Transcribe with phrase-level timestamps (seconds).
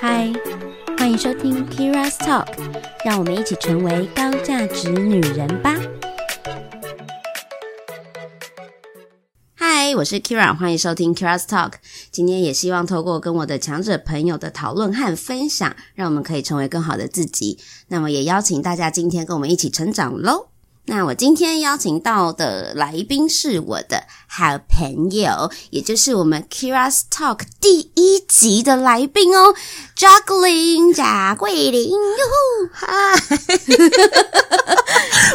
[0.00, 0.32] 嗨，
[0.96, 2.46] 欢迎收听 Kira's Talk，
[3.04, 5.74] 让我们一起成为高价值女人吧。
[9.54, 11.72] 嗨，我是 Kira，欢迎收听 Kira's Talk。
[12.10, 17.58] 今天也希望透过跟我的强者朋友的讨论和分享，让我们可以成为更好的自己。
[17.88, 20.48] 那么也邀请大家今天跟我们一起成长喽。
[20.90, 29.54] 那我今天邀请到的来宾是我的好朋友，也就是我们 Keira's Talk 第一集的来宾哦
[29.94, 31.98] ，Juggling 贾桂林，哟
[32.30, 33.16] 呼，哈，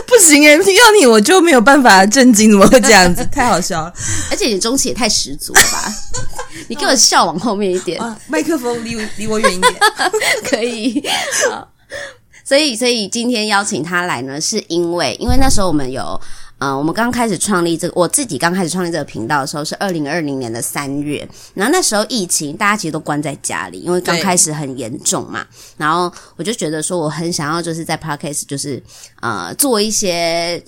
[0.08, 3.23] 不行诶，听到你我就没有办法震惊，怎么会这样子？
[3.31, 3.94] 太好笑了，
[4.31, 5.94] 而且你中气也太十足了吧？
[6.67, 9.75] 你给我笑往后面一点，麦克风离离我远一点，
[10.49, 11.08] 可以。
[11.52, 11.70] 好
[12.53, 16.21] 所以，所以今天邀请他来呢，是因为，因为那时候我们有，
[16.59, 25.44] 呃，我们刚开始创立这个，我自己刚开始创立这个频道的时候是二零二零年的三月，然后那时候疫情，大家其实都关在家里，因为刚开始很严重嘛，
[25.77, 28.80] 然后我就觉得说，我很想要就是在 Podcast 就是
[29.20, 30.64] 呃做一些。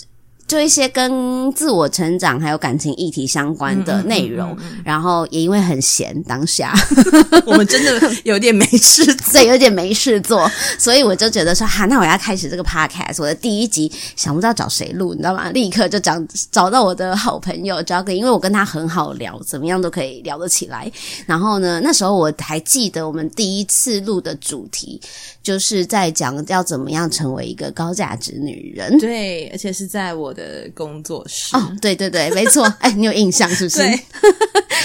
[0.47, 6.71] 就一些跟自我成长还有感情议题相关的内容，嗯嗯嗯嗯、然后也因为很闲，当下
[7.47, 15.49] 我们真的有点没事做， 对，有点没事做，所以我就觉得说，哈，那我要开始这个 podcast，我的第一集想不到找谁录，你知道吗？
[15.49, 16.21] 立刻就找
[16.51, 20.91] 找到我的好朋友 Jacqueline，因为我跟他很好聊，怎么样都可以聊得起来。
[21.25, 25.01] 然后呢，那时候我还记得我们第一次录的主题，
[25.41, 33.79] 就是在讲要怎么样成为一个高价值女人，对，而且是在我的工作室哦，对对对，没错， 哎，你有印象是不是？
[33.81, 33.99] 对，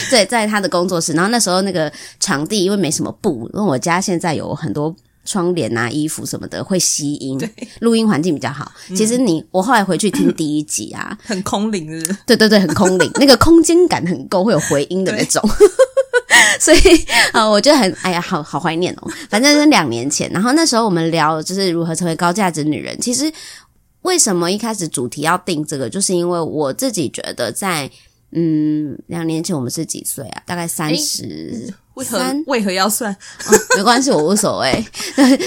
[0.09, 1.13] 对，在他的工作室。
[1.13, 4.95] 然后那时候那个场地因为没什么布，因为我家现在有很多
[5.27, 7.39] 窗帘啊、衣服什么的会吸音，
[7.81, 8.73] 录音环境比较好。
[8.97, 12.17] 其实你我后来回去听第一集啊， 很空灵是是？
[12.25, 15.43] 对对对，很空灵，那个空间感很够，会有回音的那种。
[16.59, 16.79] 所以
[17.33, 19.11] 啊，我觉得很哎呀，好好怀念哦。
[19.29, 23.31] 反正是两年前，然后那时候我们聊就是如何成为高价值女人，其实。
[24.03, 25.89] 为什么一开始主题要定这个？
[25.89, 27.95] 就是因为我自己觉得在，在
[28.33, 30.43] 嗯两年前我们是几岁啊？
[30.47, 32.19] 大概三十 为何。
[32.47, 33.13] 为何要算？
[33.13, 34.85] 哦、没关系，我无所谓。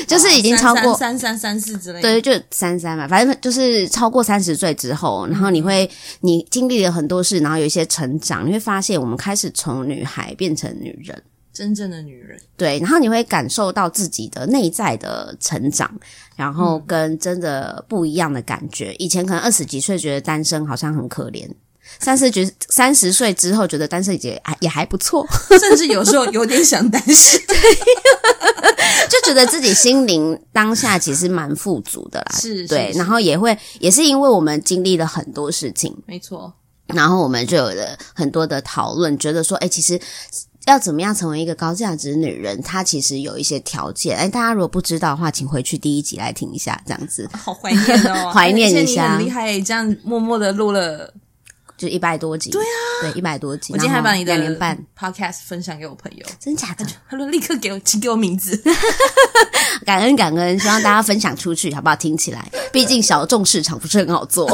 [0.07, 2.01] 就是已经超过三三三四之类的。
[2.01, 11.23] 对，就三三嘛，反正就是超过三十岁之后，然后你会你经历了很多事，然后有一些成长，你会发现我们开始从女孩变成女人。
[11.53, 15.89] 真正的女人，对，然后你会感受到自己的内在的成长，
[16.35, 18.89] 然后跟真的不一样的感觉。
[18.89, 21.47] 嗯、以前可能二十几岁觉得单身好像很可怜，
[21.99, 25.27] 三十觉三十岁之后觉得单身也还也还不错，
[25.59, 27.55] 甚至有时候有点想单身， 对。
[29.09, 32.35] 就觉得自己心灵当下其实蛮富足的啦。
[32.39, 36.51] 是，对，然后也会也是因为我们经历了很多事情，没错，
[36.87, 39.99] 然后我们就有了很多的讨论，觉得说，哎，其实。
[40.65, 42.61] 要怎么样成为一个高价值女人？
[42.61, 44.17] 她其实有一些条件。
[44.17, 47.29] 哎，大家如果不知道的话，请回去第一集来听一下，这样子。
[47.33, 49.17] 好怀念哦， 怀念一下。
[49.17, 51.13] 很厉害，这样默默的录了。
[51.77, 53.73] 就一百多集，对啊，对一百多集。
[53.73, 56.85] 我今天还把你的两年半 podcast 分享给我朋友，真假的？
[57.09, 58.55] 他说立刻给我，请给我名字，
[59.85, 61.95] 感恩感恩，希望大家分享出去，好不好？
[61.95, 64.47] 听起来，毕竟小众市场不是很好做，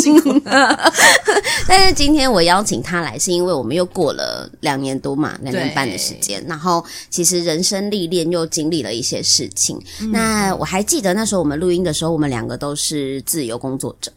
[0.00, 0.92] 辛苦了。
[1.66, 9.80] 但是今天我邀请他来，是因为我们又过了两年多嘛，两年半的时间，然后其实人生历练又经历了一些事情。
[10.00, 14.12] 嗯、那我还记得那时候我们录音的时候，我们两个都是自由工作者，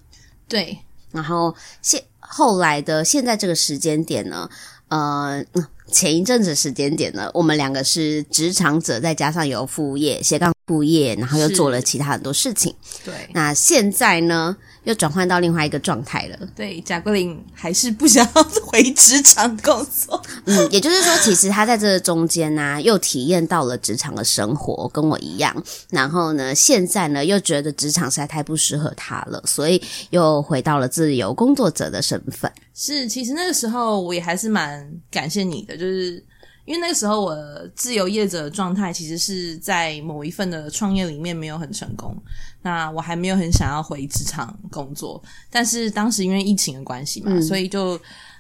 [0.47, 0.77] 对，
[1.11, 2.03] 然后现。
[2.35, 4.49] 后来的现在这个时间点呢，
[4.87, 5.45] 呃，
[5.91, 12.73] 前一阵子时间点呢，我们两个是职场者，再加上有副业，斜杠副业，然后又做了其他很多事情。
[13.05, 14.57] 对，那现在呢？
[14.83, 16.37] 又转换到另外一个状态了。
[16.55, 20.21] 对，贾桂林还是不想要回职场工作。
[20.45, 25.55] 嗯，也就是说，其实他在这中间呢、啊，又体验到了职场的生活，跟我一样。
[25.89, 32.51] 然后呢，现在呢，又觉得职场实在太不适合他了，所以又回到了自由工作者的身份。
[32.73, 36.23] 是，其实那个时候我也还是蛮感谢你的，就是。
[36.65, 37.35] 因为那个时候我
[37.75, 42.15] 自由业者的状态，其实是在某一份的创业里面没有很成功，
[42.61, 47.99] 那我还没有很想要回职场工作，但是当时因为疫情的关系嘛，嗯、所以就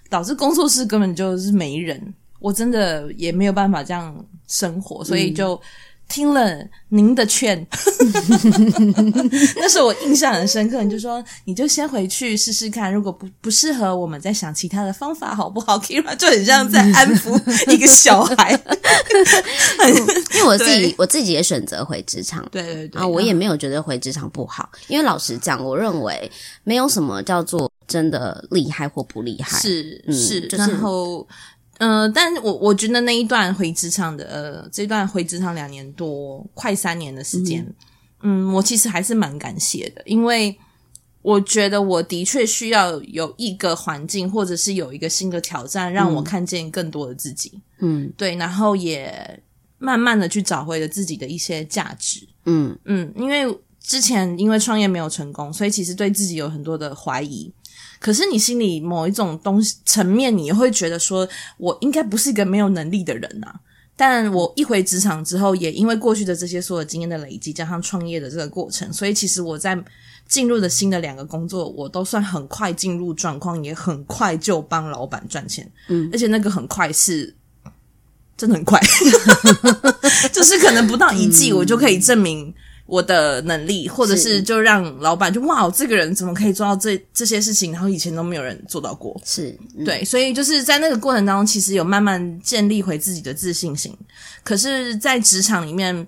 [0.09, 5.59] 导致工作室根本就是没人，我真的也没有办法这样生活，所以就。
[6.09, 6.57] 听了
[6.89, 7.65] 您的劝，
[9.57, 10.83] 那是我印象很深刻。
[10.83, 17.35] 你就说，你就先回去试试看，如果不不适合，我们再想其他的方法，好不好？Keira 就很像在安抚
[17.73, 18.51] 一个小孩，
[20.33, 26.31] 因为我自己 我自己也选择回职场，对对对，然后我也没有觉得回职场不好，因为老实讲，我认为
[26.63, 31.27] 没有什么叫做真的厉害或不厉害，是是，然后。
[31.83, 37.61] 呃，但我我觉得那一段回职场的，呃，这段回职场两年多，快三年的时间，
[38.21, 40.57] 嗯，嗯，我其实还是蛮感谢的，因为
[41.21, 49.43] 我觉得我的确需要有一个环境，或者是有一个新的挑战，让我看见更多的自己，嗯，对，然后也
[49.77, 52.79] 慢慢的去找回了自己的一些价值，嗯。
[52.85, 57.51] 嗯，因为之前因为创业没有成功，所以其实对自己有很多的怀疑。
[58.03, 61.25] 可是你心里某一种东西层面，你会觉得说，
[61.57, 63.55] 我应该不是一个没有能力的人呐、啊。
[63.95, 69.81] 但我一回职场之后，也因为过去的这些所有经验的累积，加上创业的这个过程，所以其实我在
[70.27, 75.71] 进入的新的两个工作，我都算很快进入状况，也很快就帮老板赚钱。
[75.87, 77.33] 嗯，而且那个很快是
[78.35, 78.77] 真的很快，
[80.33, 82.53] 就是可能不到一季，我就可以证明。
[82.85, 87.71] 我的能力，或者是就让老板就哇，这个人怎么可以做到这这些事情？
[87.71, 93.97] 然后以前都没有人做到过，是、嗯、对，所以就是在那个过程当中，其实有慢慢建立回自己的自信心。
[94.43, 96.05] 可是，在职场里面，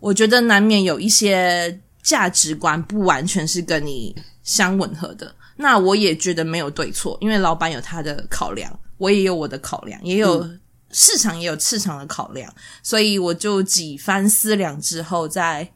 [0.00, 5.32] 我觉得难免有一些价值观不完全是跟你相吻合的。
[5.56, 10.48] 那我也觉得没有对错，因为老板有他的考量，我也有我的考量，也有
[10.90, 12.50] 市场也有市场的考量，
[12.82, 15.70] 所以我就几番思量之后，在。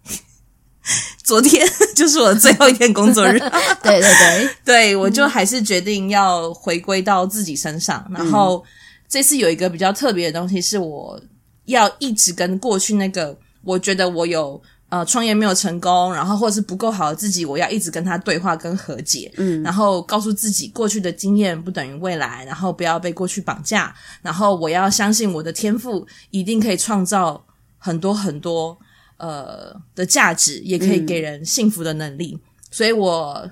[1.23, 3.39] 昨天就是我的最后一天工作日，
[3.83, 8.05] 对 对对，对 我就还是决定要回归到自己身上。
[8.09, 8.65] 嗯、然后
[9.09, 11.21] 这次有一个比较特别的东西，是我
[11.67, 19.31] 要一直跟过去那个我觉得我有呃创业没有成功，然后或者是不够好的自己，我要一直跟他对话跟和解。
[19.37, 27.45] 嗯，然后告诉自己过去的经验不等于未来，然后不要被过去绑架，然后我要相信我的天赋一定可以创造
[27.77, 28.79] 很多很多。
[29.19, 33.49] 呃的价值也可以给人幸福的能力，嗯、所以我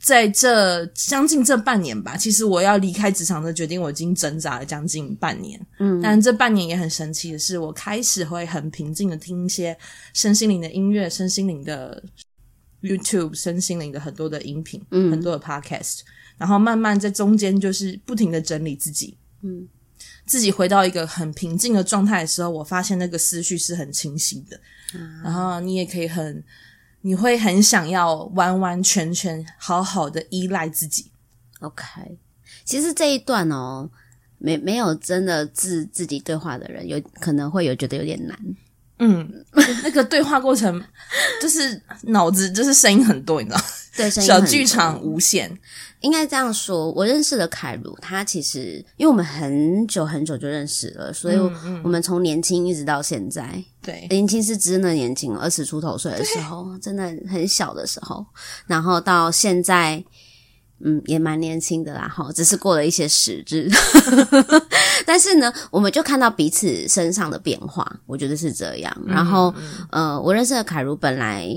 [0.00, 5.60] 在这将近这半年吧，其实我要离开职场的决定，我已经挣扎了将近半年。
[5.78, 9.76] 嗯，但这半年也很神奇的是，我开始会很平静的听一些
[10.12, 12.02] 身心灵的音乐、身心灵的
[12.80, 16.00] YouTube、身心灵的很多的音频、嗯，很多的 Podcast，
[16.36, 19.68] 然后慢慢在中间就是不停的整理自己，嗯。
[20.24, 24.58] 自己回到一个很平静的状态的时候，我发现那个思绪是很清晰的，
[24.94, 26.42] 嗯、然后你也可以很，
[27.00, 31.10] 你会很想要完完全全好好的依赖自己。
[31.60, 31.84] OK，
[32.64, 33.90] 其实这一段哦，
[34.38, 38.38] 没没有真的自自己对话的人，有可能会有觉得有点难。
[38.98, 39.44] 嗯，
[39.82, 40.82] 那个对话过程
[41.42, 43.60] 就是脑子就是声音很多，你知道？
[43.96, 45.50] 对，小剧场无限。
[46.02, 51.36] 应该这样说，我认识的凯如，他其实因为我们很久很久就认识了，所以
[51.82, 58.26] 我们从年轻一直到现在，对，年轻是真的年轻，二十出头岁的时候，真的很小的时候，
[58.66, 60.04] 然后到现在，
[60.84, 63.68] 嗯，也蛮年轻的啦，哈，只是过了一些时日，
[65.06, 68.96] 但是呢，我们就看到彼此身上的变化，我觉得是这样。
[69.06, 69.54] 然后，
[69.90, 71.48] 呃，我认识的凯如本来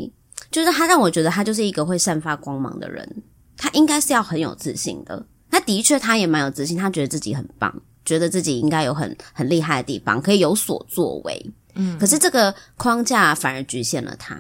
[0.52, 3.24] 就是他，让我觉得他就是一个会散发光芒的人。
[3.58, 7.74] 他应该是要很有自信的，他的确他也蛮有自信，他觉得自己很棒，
[8.04, 11.54] 觉得自己应该有很很厉害的地方，可以有所作为。
[11.76, 14.38] 嗯，可是这个框架反而局限了他，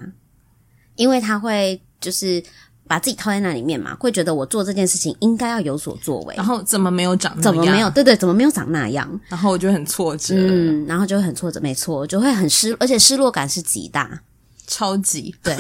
[0.96, 2.42] 因为他会就是
[2.88, 7.44] 把自己套在那里面嘛，会觉得我做这件事情应该要有所作为，然后怎么没有长那样？
[7.44, 7.90] 怎么没有？
[7.90, 9.20] 对对，怎么没有长那样？
[9.28, 14.22] 然后我就很挫折，嗯，然后就会很挫折，没错，就会很失，而且失落感是极大。
[14.68, 15.34] 超级。
[15.44, 15.56] 对，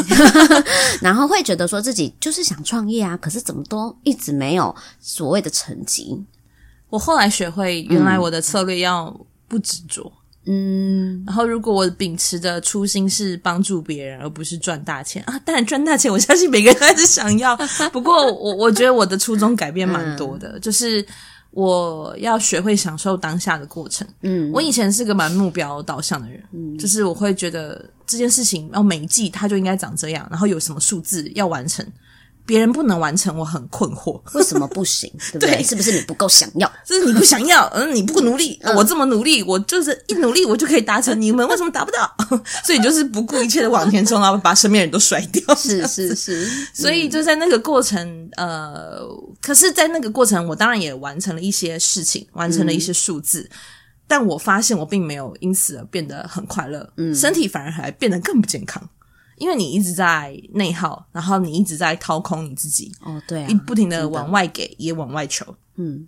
[1.01, 6.23] 然后会觉得说自己就是想创业啊，可是怎么都一直没有所谓的成绩。
[6.89, 9.15] 我后来学会，原来我的策略要
[9.47, 10.11] 不执着，
[10.45, 15.23] 嗯，然后如果我秉持的初心是帮助别人，而不是赚大钱。
[15.25, 17.57] 啊，当然赚大钱，我相信每个人还是想要。
[17.91, 21.05] 不过我我觉得我的初衷改变蛮多的， 嗯、就是。
[21.55, 24.05] 我要学会享受当下的过程。
[24.23, 31.85] 嗯，我以前是个蛮目标导向的人，嗯，就是我会觉得这件事情，要每一季它就应该长这样，然后有什么数字要完成。
[32.45, 35.11] 别人不能完成，我很困惑，为什么不行？
[35.33, 35.55] 对不对？
[35.55, 36.71] 对，是不是你不够想要？
[36.85, 42.15] 就是你不想要，嗯，你不努力，嗯，我这么努力，我就是一努力我就可以达成，你们为什么达不到？
[42.63, 45.55] 所以就是不顾一切的往前冲，然后把身边人都甩掉。
[45.55, 48.99] 是是是，所以就在那个过程，呃，
[49.41, 53.57] 可是，在那个过程，我当然也完成了一些事情，完成了一些数字，嗯，
[54.07, 58.87] 但我发现我并没有因此而变得很快乐，嗯，身体反而还变得更不健康。
[59.35, 62.91] 因为你一直在内耗，然后你一直在掏空你自己。
[63.01, 65.55] 哦，对不停的往外给，也往外求。
[65.75, 66.07] 嗯，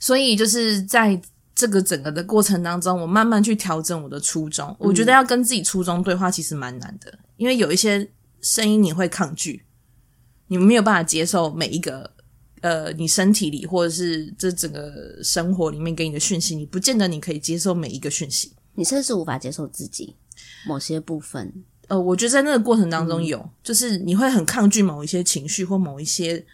[0.00, 1.20] 所以就是在
[1.54, 4.68] 这个整个的过程当中，我慢慢去调整我的初衷。
[4.70, 4.76] 嗯。
[4.80, 8.08] 我觉得要跟自己初衷对话，其实蛮难的，因为有一些
[8.40, 9.64] 声音你会抗拒，
[10.48, 12.14] 你没有办法接受每一个。
[12.62, 18.56] 呃，你身体里或者是这整个生活里面给你的讯息，你不见得你可以接受每一个讯息。
[18.74, 20.16] 你甚至无法接受自己
[20.66, 21.52] 某些部分。
[21.88, 26.44] 呃，我觉得在那个过程当中有，嗯、就是你会很抗拒某一些情绪或某一些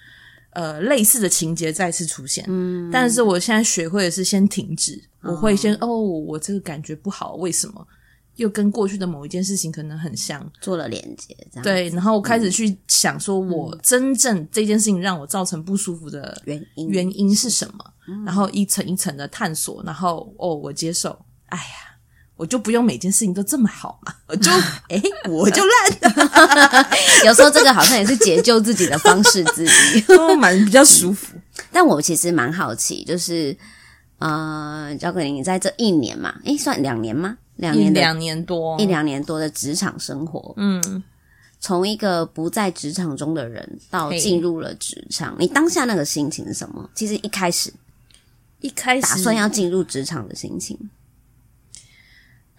[0.50, 2.44] 呃类似的情节再次出现。
[2.48, 7.86] 嗯，但是我现在学会的是先停止，我会先哦，哦，我这个感觉不好，为什么？
[8.36, 11.90] 又跟过去的某一件事情可能很像，做了连接，这样对。
[11.90, 17.92] 然后我开始去想，说我真正这件事情让我造成不舒服的原因原因是什么？
[18.08, 21.10] 嗯、然后一层一层的探索，然后哦，我接受。
[21.48, 21.91] 哎呀，
[22.42, 24.50] 我就不用每件事情都这么好嘛， 我就
[24.90, 26.86] 哎，我就烂。
[27.24, 31.36] 有时候这个好像也是解救自己的方式之一，蛮比较舒服。
[31.70, 33.56] 但我其实蛮好奇，就是
[34.18, 37.36] 呃，交给你在这一年嘛，诶，算两年吗？
[37.54, 41.00] 两年两年多，一两年多的职场生活，嗯，
[41.60, 46.90] 从一个不在职场中的人到进入了职场，你当下那个心情是什么？
[46.92, 47.72] 其实一开始，
[48.62, 50.76] 一开始打算要进入职场的心情，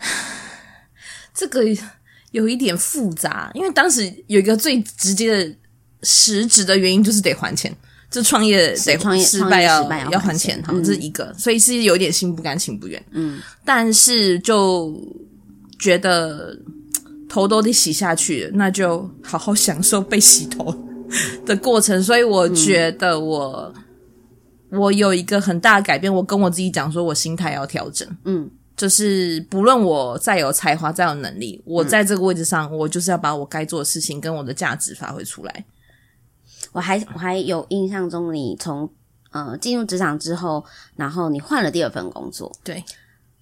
[1.34, 1.62] 这个
[2.32, 5.56] 有一点复杂，因为当时有一个最直接的
[6.04, 7.76] 实质的原因，就是得还钱。
[8.10, 9.82] 这创业得创业失败要
[10.12, 14.96] 要，还钱，哈、嗯，这是一个，所以是有点心不甘情不愿，嗯，但是就
[15.80, 16.56] 觉得
[17.28, 20.72] 头都得洗下去，那就好好享受被洗头
[21.44, 22.04] 的过程。
[22.04, 23.74] 所以我觉得我、
[24.70, 35.66] 嗯、我有一个很大的改变，我跟我自己讲说，我心态要调整，嗯，就是不论我再有才华再有能力，我在这个位置上，我就是要把我该做的事情跟我的价值发挥出来。
[36.72, 38.90] 我还我还有印象中，你从
[39.32, 40.66] 呃进入职场之后，
[40.96, 42.84] 然后你换了第二份工作，对。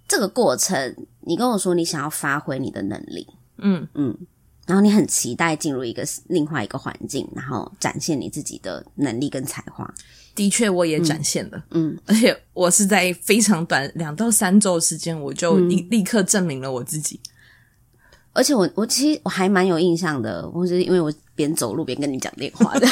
[0.07, 3.25] 这个过程，你跟我说你想要发挥你的能力，
[3.59, 3.87] 嗯。
[3.93, 4.17] 嗯，
[4.67, 9.89] 然后你很期待进入一个另外一个环境，然后展现你自己的能力跟才华。
[10.41, 17.19] 的确，我也展现了，嗯，嗯，而且我是在非常短两到三周时间，我就立立刻证明了我自己。
[18.33, 22.87] 而且我我其实我还蛮有印象的，我是因为我边走路边跟你讲电话的，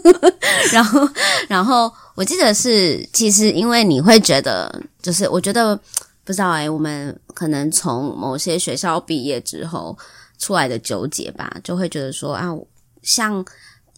[0.72, 1.06] 然后
[1.46, 5.76] 然后我记得是其实因为你会觉得就是我觉得
[6.24, 9.94] 不知道哎、欸，我们可能从某些学校毕业之后
[10.38, 12.48] 出来的纠结吧，就会觉得说啊，
[13.02, 13.44] 像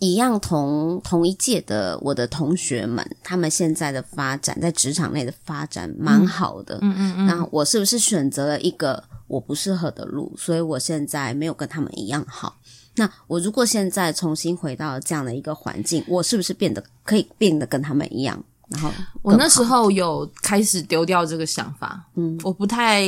[0.01, 9.05] 一样同同一届的我的同学们，他们现在的发展在职场内的发展蛮好的，嗯嗯嗯，那我是不是选择了一个？
[9.29, 12.57] 我不适合的路，所以我现在没有跟他们一样好。
[12.97, 18.43] 那我如果现在重新回到这样的一个环境，我是不是变得可以变得跟他们一样？
[18.69, 18.91] 然后
[19.23, 23.05] 我那时候有开始丢掉这个想法，嗯，我不太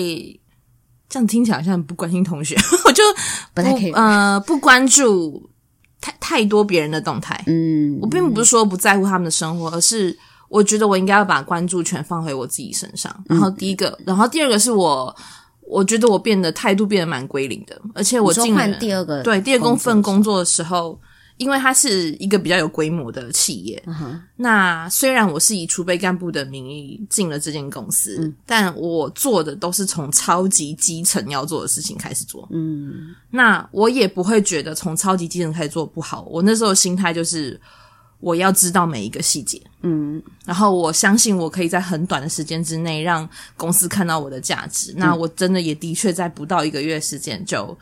[1.08, 2.54] 这样听起来好像不关心同学，
[2.86, 3.02] 我就
[3.52, 5.50] 不，不太可以呃不关注
[6.02, 10.14] 太太多别人的动态，嗯，我并不是说不在乎他们的生活，而是
[10.50, 13.10] 我觉得我应该要把关注权放回我自己身上。
[13.26, 15.16] 然后第一个，嗯、然后第二个是我。
[15.64, 21.00] 我觉得我变得态度变得蛮归零的，而且我进了第二个对第二份工作的时候，
[21.42, 23.82] 因为它是一个比较有规模的企业。
[23.86, 24.18] Uh.
[24.36, 32.48] 那虽然我是以储备干部的名义进了这间公司，嗯，但我做的都是从超级基层要做的事情开始做。
[32.52, 36.22] 嗯，那我也不会觉得从超级基层开始做不好。
[36.30, 37.60] 我那时候心态就是。
[38.22, 44.92] 我要知道每一个细节，嗯，然后我相信我可以在很短的时间之内让公司看到我的价值。
[44.92, 47.76] 嗯、那我真的也的确在不到一个月时间就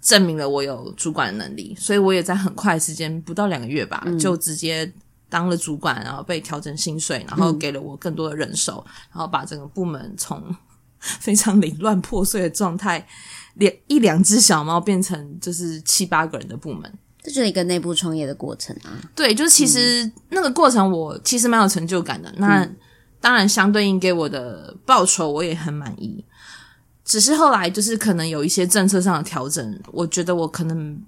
[0.00, 4.90] 证明了我有主管的能力，所以我也在很快的时间，不到两个月吧，嗯、就直接
[5.28, 10.42] 当了主管，然后被调整薪水，然后给了我更多的人手，嗯、然后把整个部门从
[10.98, 13.06] 非常凌乱破碎的状态，
[13.54, 16.92] 两一两只小猫变成就是七八个人的部门。
[17.22, 19.02] 这就是一个内部创业的过程啊。
[19.16, 22.32] 对，就是其实那个过程，我其实蛮有成就感的。
[22.36, 22.64] 那
[23.20, 26.24] 当然，相对应给我的报酬，我也很满意。
[27.06, 30.98] 只是后来，就是可能有一些政策上的调整，我觉得我可能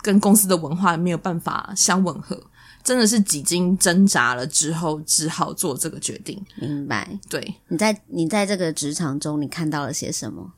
[0.00, 2.40] 跟公司的文化没有办法相吻合。
[2.82, 6.42] 真的是几经挣扎了之后，只好做这个决定。
[6.54, 7.06] 明白？
[7.28, 7.54] 对。
[7.68, 10.52] 你在你在这个职场中，你看到了些什么？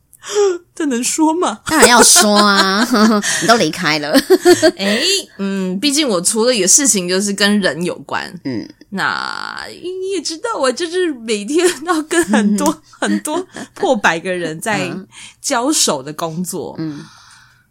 [0.73, 1.61] 这能说吗？
[1.67, 2.87] 当然要说啊！
[3.43, 4.17] 你都离开了，
[4.79, 5.01] 哎，
[5.39, 8.33] 嗯，毕竟我除了一个事情，就是跟人有关。
[8.45, 14.95] 嗯，那你也知道，我就是每天要跟很多、嗯、 很多破百个人在
[15.41, 16.75] 交手的工作。
[16.79, 17.03] 嗯，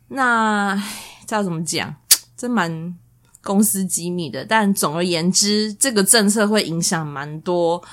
[0.07, 0.75] 那
[1.27, 1.93] 这要怎么讲？
[2.35, 2.97] 这蛮
[3.43, 4.43] 公司机密的。
[4.43, 7.83] 但总而言之，这个政策会影响蛮多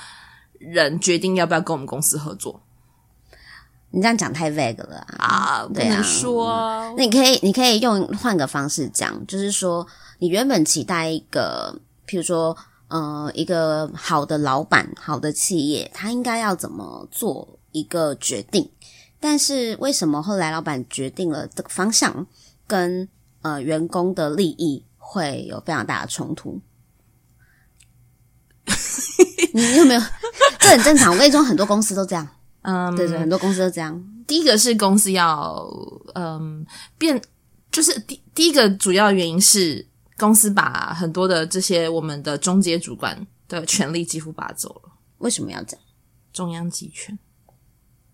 [0.57, 2.59] 人决定要不要跟我们公司合作。
[3.91, 5.27] 你这样讲太 vague 了啊！
[5.27, 9.85] 啊不能说，那你可以，你可以用换个方式讲，就是说，
[10.17, 12.55] 你原本期待一个，譬如说，
[12.89, 18.69] 呃，一个好的老板、好的企业，他应该要怎么做一个决定？
[19.19, 22.25] 但是为什么后来老板决定了这个方向，
[22.65, 23.07] 跟
[23.41, 26.59] 呃员工的利益会有非常大的冲突？
[29.53, 30.01] 你有没有？
[30.59, 31.11] 这很正常。
[31.13, 32.27] 我跟你说，很多公司都这样。
[32.61, 34.03] 嗯，对对，很多公司都这样。
[34.27, 35.67] 第一个是公司要
[36.13, 36.65] 嗯
[36.97, 37.19] 变，
[37.71, 39.85] 就是第第一个主要原因是
[40.19, 44.91] 公司把很多的这些我们的中介主管的权利几乎拔走了。
[45.19, 45.85] 为什么要这样？
[46.33, 47.17] 中央集权。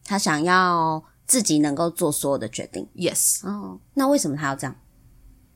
[0.04, 2.88] 他想要自己能够做所有的决定。
[2.96, 3.46] Yes。
[3.46, 4.76] 哦，那为什么他要这样？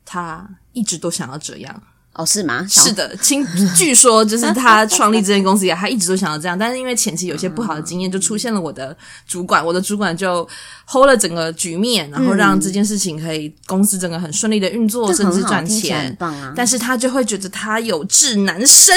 [0.04, 1.82] 他一直都想要这样。
[2.12, 2.66] 哦，是吗？
[2.68, 8.94] 是的，听据说就是他创立这间公司以来，他一直都想要这样，但是因为前期有些不好的经验，就出现了我的
[9.28, 10.46] 主管，我的主管就
[10.86, 16.52] hold 了整个局面，然后让这件事情可以公司整个很顺利的运作，甚至赚钱，很棒啊！
[16.56, 18.94] 但是他就会觉得他有志难伸。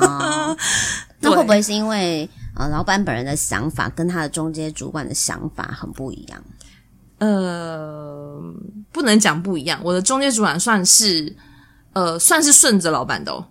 [0.00, 0.56] 哦、
[1.20, 6.40] 那会不会是因为呃，老板本人的想法跟他的中间主管的想法很不一样？
[7.18, 8.40] 呃，
[8.92, 11.34] 不能讲不一样，我的中间主管算是。
[11.94, 13.46] 呃，算是顺着老板的哦。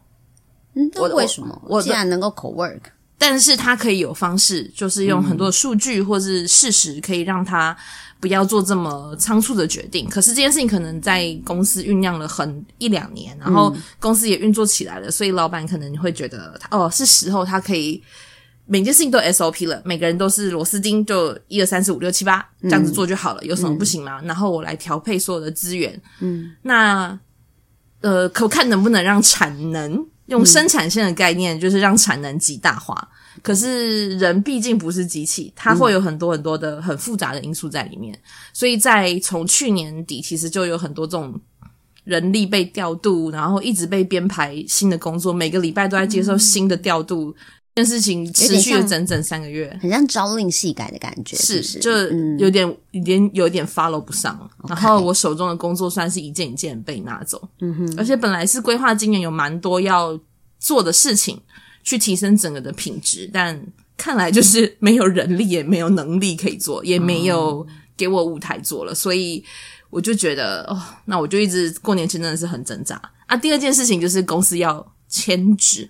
[0.75, 1.61] 嗯，为什么？
[1.67, 2.81] 我既然能够 co-work，
[3.17, 7.77] 但是他可以有方式，就是用很多数据或是事实，可以让他
[8.19, 10.09] 不要做这么仓促的决定。
[10.09, 18.01] 可是这件事情可能在公司酝酿了很一两年，然后公司也运作起来了，所以老板可能会觉得，哦，是时候他可以
[18.65, 24.19] 每件事情都 SOP 了，每个人都是螺丝钉，就一二三四五六七八这样子做就好了，有什么不行吗？
[24.23, 26.01] 然后我来调配所有的资源。
[26.19, 27.19] 嗯，那。
[28.03, 32.95] 呃，可看能不能让产能用生产线的概念，就是让产能极大化。
[33.35, 38.13] 嗯、可是人毕竟不是机器，它会有很多很多的很复杂的因素在里面。
[38.13, 38.19] 嗯、
[38.53, 41.33] 所以在从去年底，其实就有很多这种
[42.03, 47.35] 人力被调度，然后一直被编排新的工作，每个礼拜都在接受新的调度。
[47.75, 51.91] 件事情持续了整整三个月，很像朝令夕改的感觉，是，是，就
[52.37, 54.37] 有点、嗯、有点有点 follow 不上。
[54.61, 54.69] Okay.
[54.69, 60.19] 然后我手中的工作算是一件一件被拿走，嗯哼，而且本来是规划今年有蛮多要
[60.59, 61.41] 做的事情，
[61.83, 63.59] 去提升整个的品质，但
[63.97, 67.65] 看来就是 没有人力，也没有能力可以做，也没有
[67.97, 69.43] 给我舞台做了，嗯、所以
[69.89, 73.35] 我就觉得哦，那我就一直过年前真的是很挣扎啊。
[73.35, 75.89] 第二件事情就是公司要迁职。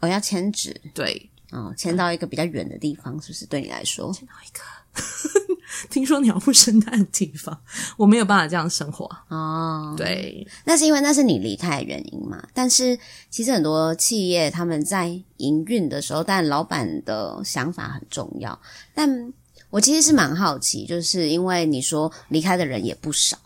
[0.00, 4.12] 我、哦、要迁址，对，哦，迁到一个比较远的地方，是不是对你来说？
[4.12, 4.60] 迁到一个
[5.88, 7.56] 听说鸟不生蛋的地方，
[7.96, 9.94] 我没有办法这样生活哦。
[9.96, 12.42] 对，那是因为那是你离开的原因嘛？
[12.52, 12.98] 但是
[13.30, 18.58] 其实很多企业他们在营运的时候，但老板的想法很重要。
[18.94, 19.32] 但
[19.70, 23.38] 我其实是蛮好奇，就是因为你说离开的人也不少，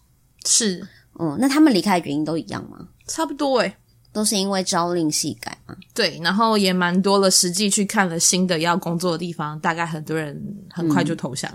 [0.46, 0.86] 是，
[1.18, 2.88] 嗯，那他们离开的原因都一样吗？
[3.06, 3.76] 差不多诶、欸
[4.14, 5.76] 都是因为朝令夕改嘛？
[5.92, 7.28] 对，然后也蛮多了。
[7.28, 11.52] 实际去看了新的要工作的地方，大概很多人很快就投降，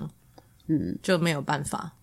[0.67, 1.93] 嗯，就没有办法。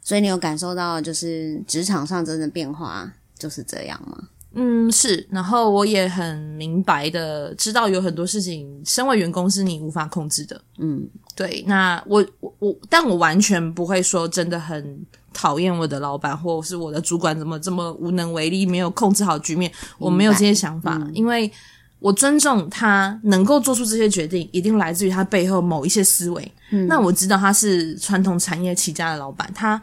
[0.00, 4.28] 所以你有感受到，就是职场上真的变化就是这样吗？
[4.56, 5.24] 嗯，是。
[5.30, 10.60] 然后我也很明白的知道，有很多事情，身为员工是你无法控制的。
[10.78, 11.62] 嗯，对。
[11.68, 15.06] 那我我我，但我完全不会说真的很。
[15.38, 19.70] 讨厌我的老板，或是我的主管怎么这么无能为力，没有控制好局面。
[19.98, 21.52] 我没有这些想法，嗯、因为
[21.98, 26.52] 我尊重他能够做出这些决定，一定来自于他背后某一些思维。
[26.70, 29.78] 嗯、那我知道他是传统产业起家的老板，他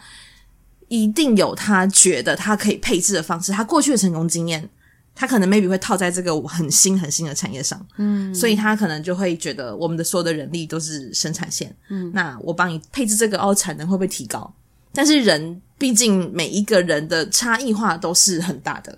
[0.87, 3.51] 一定有他觉得他可以配置的方式。
[3.51, 4.67] 他过去的成功经验，
[5.15, 7.85] 他可能 maybe 会套在这个很新很新的产业上。
[7.97, 11.75] 嗯，所以他可能就会觉得我们的所有的人力都是生产线。
[11.89, 14.53] 嗯，那我帮你配置这个哦，产能会不会提高？
[14.95, 18.97] 但是人毕竟每一个人的差异化都是很大的，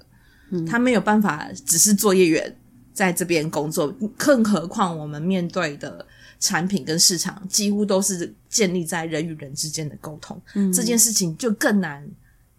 [0.51, 2.53] 嗯，他没有办法只是作业员
[2.93, 6.05] 在这边工作，更何况我们面对的
[6.39, 12.01] 产品跟市场几乎都是建立在人与人之间的沟通，嗯，这件事情就更难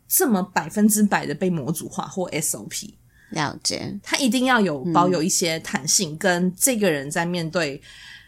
[0.06, 2.90] 这么百分之百的被模组化或 SOP。
[3.30, 7.80] 了解，他一定要有保有一些弹性，跟这个人在面对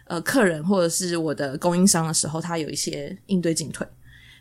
[0.06, 3.86] 呃客人或者是我的供应商的时候，他有一些应对进退，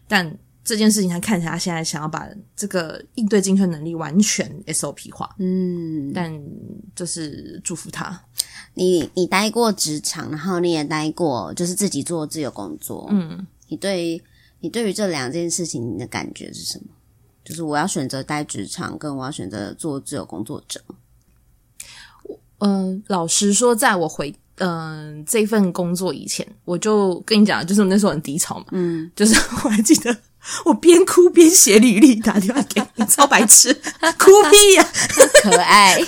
[0.07, 0.37] 但。
[0.67, 6.29] 这件事情，他看起来他现在想要把这个应对进退能力完全 SOP 化，嗯，但
[6.93, 8.21] 就是祝福他。
[8.77, 14.23] 你你待过职场，然后你也待过就是自己做自由工作，嗯，你对
[14.59, 16.85] 你对于这两件事情你的感觉是什么？
[17.43, 20.81] 就是我要选择待职场，跟我要选择做自由工作者。
[22.59, 24.33] 嗯、呃，老实说，在我回。
[24.59, 30.11] 嗯，这份工作以前我就跟你讲，就是那时候很低潮嘛，嗯，就是我还记得
[30.65, 34.89] 我边哭边写履历打电话给你，超白痴，哭屁呀、 啊，
[35.41, 35.99] 可爱。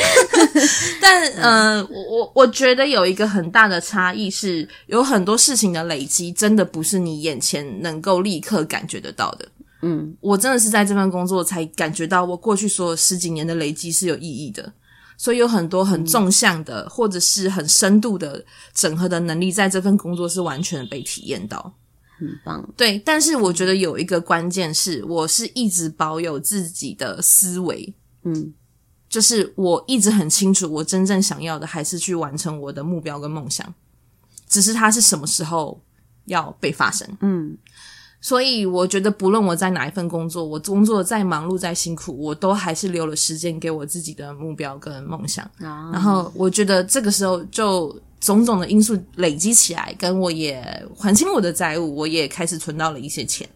[1.00, 9.48] 但嗯、呃，我我我觉得有一个很大的差异是，有很多事情的累积，真的不是你眼前能够立刻感觉得到的。
[9.82, 14.72] 嗯，我真的是在这份工作才感觉到，我过去所有十几年的累积是有意义的。
[15.16, 21.72] 所以有很多很纵向的，嗯、或者是很深度的整合的能力，在这份工作是完全被体验到。
[22.18, 28.54] 很棒，对，但是我觉得有一个关键是，我是一直保有自己的思维，嗯，
[29.08, 33.74] 就是我一直很清楚，我真正想要的还是去完成我的目标跟梦想，
[34.48, 35.82] 只是它是什么时候
[36.26, 37.56] 要被发生，嗯，
[38.24, 47.94] 所以我觉得不论我在哪一份工作，我工作再忙碌再辛苦，我都还是留了时间给我自己的目标跟梦想，啊、然后我觉得这个时候就。
[48.20, 50.58] 种种的因素累积起来，跟我也
[50.96, 53.46] 还清我的债务，我也开始存到了一些钱。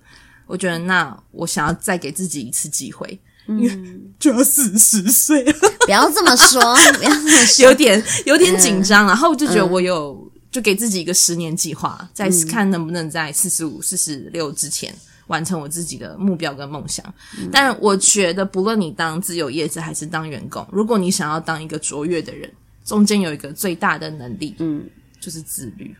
[0.46, 5.54] 我觉得，那我想要再给自己一次机会，嗯、因为就要四十岁了，
[5.86, 6.60] 不要这么说，
[6.98, 9.06] 不要这么说， 有点有点紧张。
[9.06, 14.94] 嗯、然后就觉得我有就给自己一个十年计划，嗯、再看能不能在四十五、四十六之前
[15.26, 17.04] 完成我自己的目标跟梦想。
[17.38, 22.50] 嗯、但我觉得，不论你当自由业者还是当员工，如果你想要当一个卓越的人。
[22.84, 24.88] 中间有一个最大的能力，嗯，
[25.20, 25.94] 就是自律，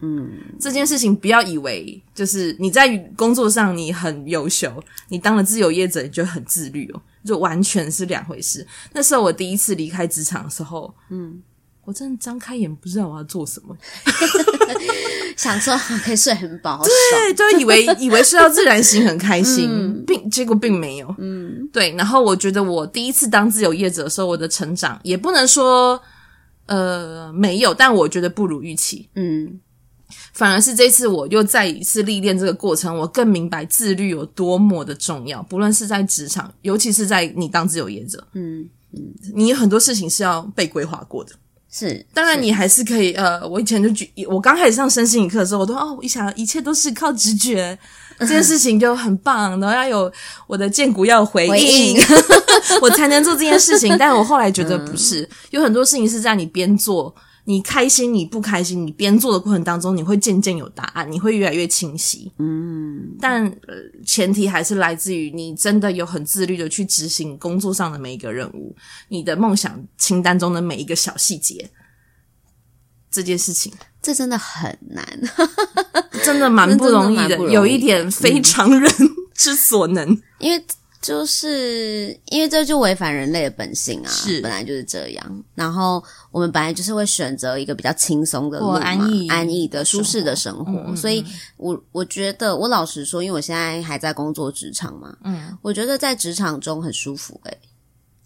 [0.00, 0.30] 嗯，
[0.60, 4.70] 这件事情不要以为就是你在工作上你很优秀，
[5.08, 8.66] 你当了自由业者你就很自律哦，就完全是两回事。
[8.92, 11.42] 那时候我第一次离开职场的时候，嗯，
[11.86, 13.74] 我真的张开眼不知道我要做什么，
[15.38, 21.94] 想说可以睡很饱，对，就以为 以为睡到自然醒很开心，嗯、并结果并没有，嗯，对。
[21.96, 25.98] 然后我觉得我第一次当自由业者的时候，我的成长也不能说。
[26.68, 29.08] 呃，没有，但我觉得不如预期。
[29.14, 29.60] 嗯，
[30.32, 35.40] 反而是这次我又再一次历练这个过程，我更明白自律有多么的重要。
[35.44, 41.30] 不论是在职场，尤其是在你当自由业者，嗯嗯，你有很多事情是要被规划过的。
[41.78, 43.12] 是，当然你还是可以。
[43.12, 47.78] 呃，我以前就举，我刚开始上身心灵课的时候，我都哦，一想一切都是靠直觉。
[48.20, 50.10] 这件事情就很棒，然后要有
[50.46, 51.98] 我的荐骨要回应，回应
[52.80, 53.94] 我才能做这件事情。
[53.98, 57.14] 但我后来觉得不是，嗯、有很多事情是在你边做，
[57.48, 62.30] 你开心你不开心，你边做的过程当中，你会渐渐有答案，你会越来越清晰。
[62.38, 68.74] 嗯，但、呃、前提还是来自于你真的有很自律的去执行工作上的每一个任务，
[69.08, 71.70] 你的梦想清单中的每一个小细节。
[73.08, 75.06] 这件事情，这真的很难，
[76.24, 78.92] 真的蛮不容易的， 有一点非常人
[79.32, 80.62] 之所能，嗯、因为
[81.06, 85.44] 就是因为这就违反人类的本性啊，是本来就是这样。
[85.54, 90.72] 然后我们本来就是会选择一个比较轻松的路嘛，安逸、安逸的、舒适的生活。
[90.72, 91.24] 嗯嗯，所以
[91.58, 97.50] 我我觉得，我老实说，因为我现在还在工作职场嘛，嗯，我觉得在职场中很舒服、欸。
[97.50, 97.58] 诶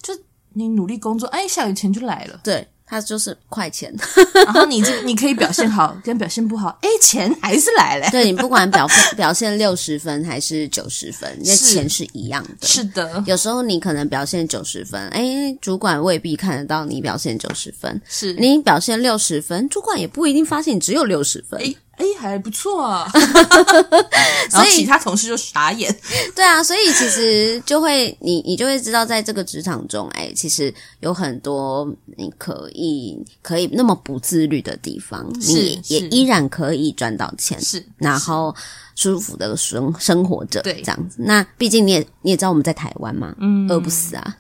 [0.03, 0.15] 就
[0.55, 2.67] 你努力工作，哎，下雨钱就来了，对。
[2.91, 3.95] 他就是快钱，
[4.45, 8.11] 然后你这你可以表现好跟表现不好，哎，钱还是来了。
[8.11, 12.67] 对，你不管表现 表现六十分还是九十分，那钱是一样的。
[12.67, 18.01] 是的，有时候你可能表现九十分，哎，主管未必看得到你表现九十分。
[18.09, 21.61] 是你表现六十分，主管也不一定发现你只有六十分。
[21.61, 23.07] 诶哎，还不错啊！
[24.51, 25.95] 然后其他同事就傻眼。
[26.35, 31.87] 对啊，所以其实就会你你就会知道，在这个职场中，哎，其实有很多
[32.17, 38.55] 你可以可以那么不自律的地方，你也依然可以赚到钱，是然后
[39.01, 41.17] 舒服的生生活着，对，这样子。
[41.21, 44.37] 那毕竟你也你也知道我们在台湾嘛，嗯，饿不死啊。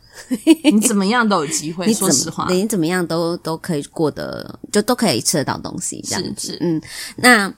[0.64, 6.58] 你怎么样都有机会， 说实话，你怎么样都都可以过得，就都可以吃得到东西，这样子。
[6.60, 6.78] 嗯，
[7.16, 7.50] 那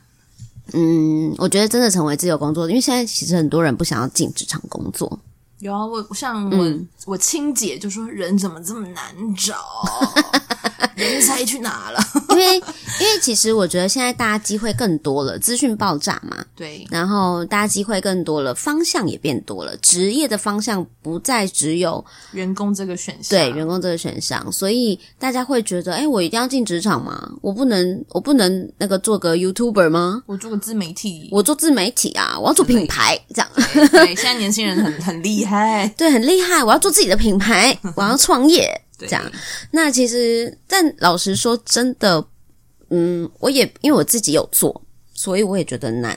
[0.73, 5.19] 嗯，我觉得真的成为自由工作，因为现在其实很多人不想要进职场工作。
[5.59, 9.03] 有啊，我像我、嗯、我亲姐就说，人怎么这么难
[9.37, 9.57] 找？
[11.03, 12.01] 人才去哪了？
[12.31, 27.31] 因为因为其实我觉得现在大家机会更多了，资讯爆炸嘛，对，然后大家机会更多了，方向也变多了，职业的方向不再只有员工这个选项，对，员工这个选项，所以大家会觉得，哎，我一定要进职场吗？
[27.43, 30.23] 我不能，我不能那个做个 YouTuber 吗？
[30.27, 33.49] 我做个自媒体，我做自媒体啊，我要做品牌，这样。
[33.55, 38.69] 对，对，现在年轻人很 很厉害，对，很厉害，我要做自己的品牌， 我要创业。
[38.99, 39.33] 这样，
[39.73, 42.25] 那其实，但老实说，真的，
[42.91, 44.83] 嗯，我也因为我自己有做，
[45.15, 46.17] 所以我也觉得难，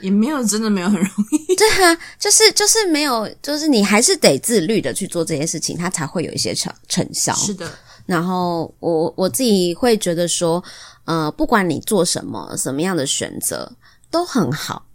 [0.00, 1.56] 也没有真的没有很容易。
[1.56, 7.34] 对啊，就是就是没有，就是你还是得自律的去做这些事情，它才会有一些成成效。
[7.34, 7.70] 是的，
[8.06, 10.62] 然后我我自己会觉得说，
[11.04, 13.70] 呃，不管你做什么，什么样的选择
[14.10, 14.86] 都很好。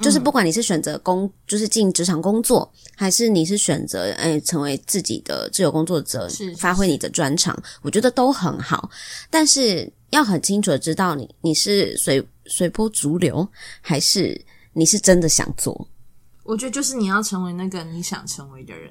[0.00, 8.88] 就是不管你是选择工，就是进职场工作，还是你是选择哎成为自己的自由工作者，是发挥你的专长，我觉得都很好。
[9.28, 13.46] 但是要很清楚的知道你你是随随波逐流，
[13.80, 14.40] 还是
[14.72, 15.88] 你是真的想做。
[16.44, 18.90] 我觉得就是你要成为那个你想成为的人，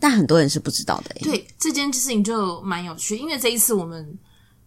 [0.00, 1.14] 但很多人是不知道的。
[1.20, 4.18] 对，这件事情就蛮有趣，因为这一次我们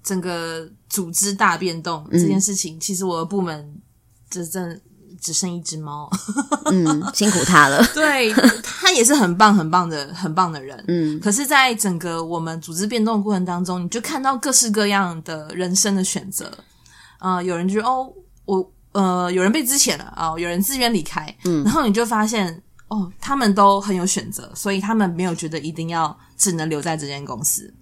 [0.03, 3.75] 整个组织大变动这件事情，嗯、其实我的部门
[4.29, 4.79] 只剩
[5.23, 6.09] 只剩一只猫，
[6.69, 7.83] 嗯，辛苦他了。
[7.95, 8.31] 对，
[8.61, 11.19] 他也是很棒很棒的很棒的人，嗯。
[11.19, 16.45] 可是，在整个我们组织变动的过程当中，你就看到各式各样的人生的选择。
[17.17, 18.13] 啊、呃，有人就哦，
[18.45, 18.69] 我。
[18.93, 27.73] 呃，有人被支遣了啊、哦，有人自愿离开，嗯，然后你就发现哦，他们都很有选择，所以他们没有觉得一定要只能留在这间公司。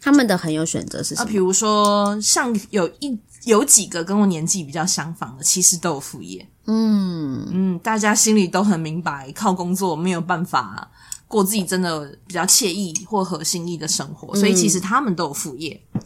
[0.00, 1.26] 他们的很有选择是什么？
[1.26, 6.48] 啊，比如说像有一有几个跟我年纪比较相仿的，其实都有副业。
[6.66, 10.90] 嗯嗯，大家心里都很明白，靠工作没有办法
[11.26, 15.80] 过自己真的比较惬意或合心意的生活，所以其实他们都有副业。
[15.94, 16.00] 嗯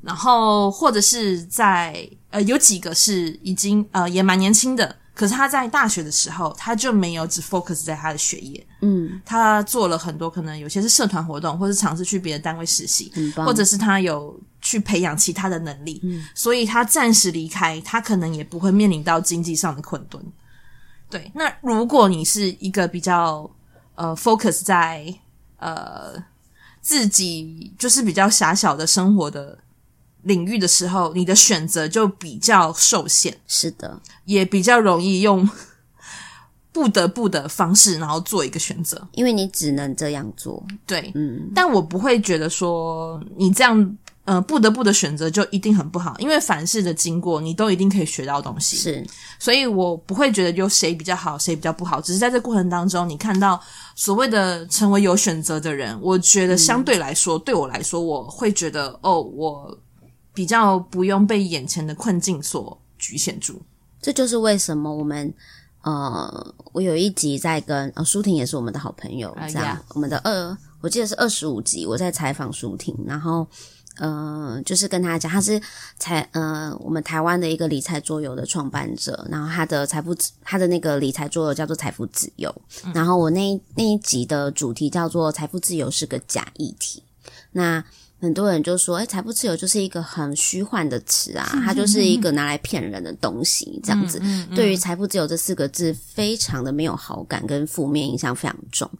[0.00, 20.24] 然后，或者是在呃，有几个是已经呃也蛮年轻的，可是他在大学的时候，他就没有只 focus 在他的学业，嗯，他做了很多可能有些是社团活动，或是尝试去别的单位实习，或者是他有去培养其他的能力，嗯，所以他暂时离开，他可能也不会面临到经济上的困顿。
[21.10, 23.50] 对，那如果你是一个比较
[23.96, 25.12] 呃 focus 在
[25.58, 26.14] 呃
[26.80, 29.58] 自己就是比较狭小的生活的。
[30.22, 35.48] 领域的时候，你的选择就比较受限，是的，也比较容易用
[36.72, 40.62] 不得不的方式，然后做一个选择，因为你只能这样做。
[40.86, 48.76] 对，嗯，但我不会觉得说你这样，呃，不得不的选择就一定很不好，因为凡事的经过，你都一定可以学到东西。
[48.76, 49.06] 是，
[49.38, 53.60] 所以我不会觉得有谁比较好，谁比较不好，只是在这过程当中，你看到
[53.96, 59.78] 所谓的成为有选择的人，我觉得相对来说，嗯，对我来说，我会觉得哦，我。
[60.38, 63.60] 比较不用被眼前的困境所局限住，
[64.00, 65.34] 这就是为什么我们
[65.82, 69.94] 呃，我有一集在跟呃舒婷也是我们的好朋友，这样、uh.
[69.96, 73.44] 我们的二，我记得是二十五集，我在采访舒婷，然后
[73.96, 75.60] 呃，就是跟他讲，他是
[75.98, 87.02] 财呃，我们台湾的一个理财桌游的创办者，然后他的财富他的那个理财桌游叫做财富自由，嗯、然后我那那一集的主题叫做财富自由是个假议题，
[87.50, 87.84] 那。
[88.20, 94.18] 很多人就说：“哎，财富自由就是一个很虚幻的词啊，它就是一个拿来骗人的东西，这样子。
[94.18, 98.90] 嗯嗯嗯、对于财富自由这四个字，非常的没有好感，跟负面影响非常重。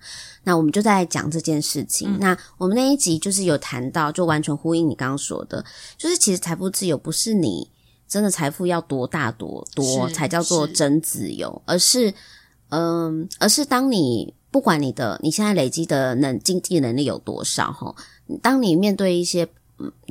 [0.44, 2.14] 那我们就在讲这件事情。
[2.14, 5.64] 嗯、那我们那一集就是有谈到，就完全呼应你刚刚说的，
[5.96, 7.68] 就是其实财富自由不是你
[8.06, 12.08] 真的财富要多大多多才叫做真自由，而是
[12.68, 12.80] 嗯、
[13.20, 17.92] 呃，而是当你不管你的你现在累积的能经济能力有多少，哈。”
[18.42, 19.48] 当你面对一些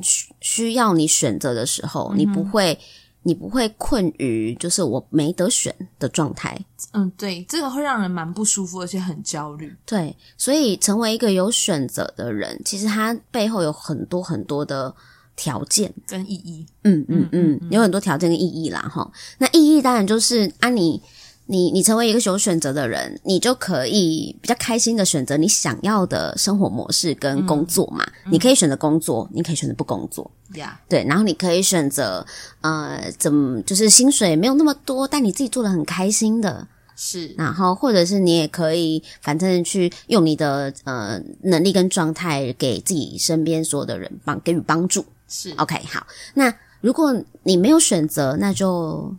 [0.02, 2.78] 需需要你选择的时候，嗯、你不会，
[3.24, 6.58] 你不会困于就是我没得选的状态。
[6.94, 9.76] 嗯，对，这个会让人蛮不舒服，而且很焦虑。
[9.86, 14.94] 对，所以成为一个有选择的人，其实他背后有很多很多的
[15.36, 16.66] 条件跟意义。
[16.84, 19.12] 嗯嗯嗯，有很多条件跟意义啦，哈。
[19.38, 20.82] 那意义当然就是啊你。
[20.88, 21.02] 你
[21.50, 28.06] 你你成为一个有选择的人，你就可以比较开心的选择你想要的生活模式跟工作嘛。
[28.26, 30.90] 嗯、你可以选择工作，你可以选择不工作，呀，Yeah.
[30.90, 31.06] 对。
[31.06, 32.26] 然后你可以选择
[32.62, 37.34] 呃，怎么就是薪水没有那么多，但你自己做的很开心的，是。
[37.38, 45.54] 然后或者是你也可以，反正去用你的呃能力跟状态给自己身边所有的人帮给予帮助，是。
[45.58, 46.06] OK，好。
[46.34, 49.16] 那如果你没有选择，那就。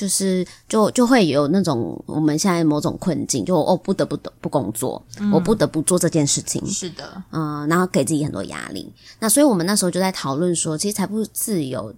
[0.00, 6.66] 就是就就会有那种我们现在某种困境，就哦不得不得不工作，嗯、我不得不做这件事情。
[6.66, 8.90] 是的，嗯，然后给自己很多压力。
[9.18, 11.94] 那所以我们那时候就在讨论说，其实财富自由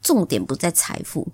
[0.00, 1.28] 重点不在财富，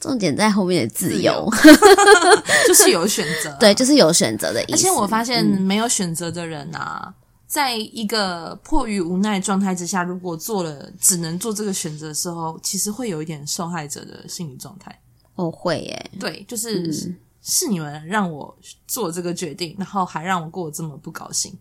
[0.00, 1.76] 重点在后面的自由，自由
[2.66, 3.54] 就是有选择。
[3.60, 4.72] 对，就是有选择的意思。
[4.72, 7.14] 而且我发现没有选择的人啊，嗯、
[7.46, 14.98] 在一个迫于无奈状态之下，如果做了只能做这个选择的时候，其实会有一点受害者的心理状态。
[15.36, 21.54] 哦，会耶，对，就是、嗯、是你们让我做这个决定，然后还让我过得这么不高兴。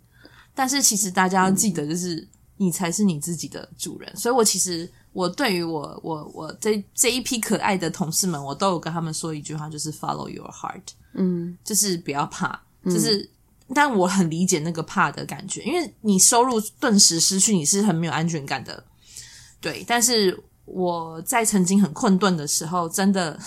[0.54, 4.16] 但是其实大家要记得，就是、嗯、你才是你自己的主人。
[4.16, 10.84] 所以我其实我对于我我我这这一批可爱的同事们，我都有跟他们说一句话，就是 Follow your heart，
[11.14, 13.30] 嗯，就是不要怕，就是、嗯、
[13.76, 18.82] 但我很理解那个怕的感觉，因为你收入顿时失去，你是很没有安全感的。
[19.60, 20.42] 对，但是。
[20.66, 23.40] 我在曾经很困顿的时候，真的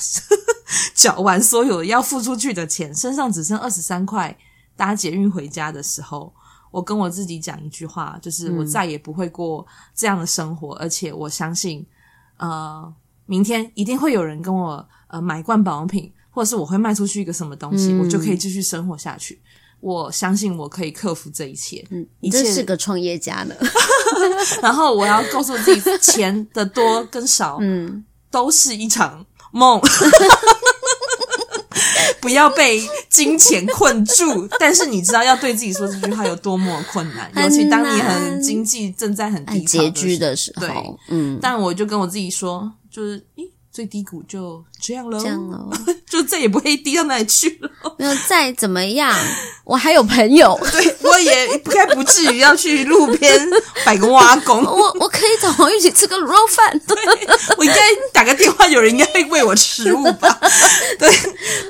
[0.94, 4.36] 缴完所有要付出去的钱，身上只剩二十三块，
[4.76, 6.32] 搭捷运回家的时候，
[6.70, 11.84] 我跟我自己讲一句话，就是我再也不会过这样的生活，嗯、而且我相信，
[12.36, 12.94] 呃，
[13.26, 19.40] 明天一定会有人跟我呃买罐保养品，或者是我会卖出去一个什么东西，嗯、我就可以继续生活下去。
[19.80, 21.84] 我相信我可以克服这一切。
[21.90, 23.54] 嗯，你真是个创业家呢。
[24.62, 29.80] 然后我要告诉自己，钱的多跟少，嗯，都是一场梦。
[32.20, 34.48] 不要被金钱困住。
[34.58, 40.66] 但是你知道，要对自己说这句话有多么困难，尤其当你很经济正在很低拮据的时候。
[40.66, 40.74] 对，
[41.10, 41.38] 嗯。
[41.40, 43.48] 但我就跟我自己说，就是，咦。
[43.78, 45.70] 最低谷就这样了，这样了，
[46.10, 47.70] 就再也不会低到哪里去了。
[47.96, 49.16] 没有再怎么样，
[49.62, 53.48] 我还有朋友， 对，我也不该不至于要去路边
[53.86, 54.60] 摆个挖工。
[54.66, 56.96] 我我可以找朋友一起吃个卤肉饭，对，
[57.56, 57.78] 我应该
[58.12, 60.40] 打个电话，有人应该会喂我食物吧？
[60.98, 61.08] 对，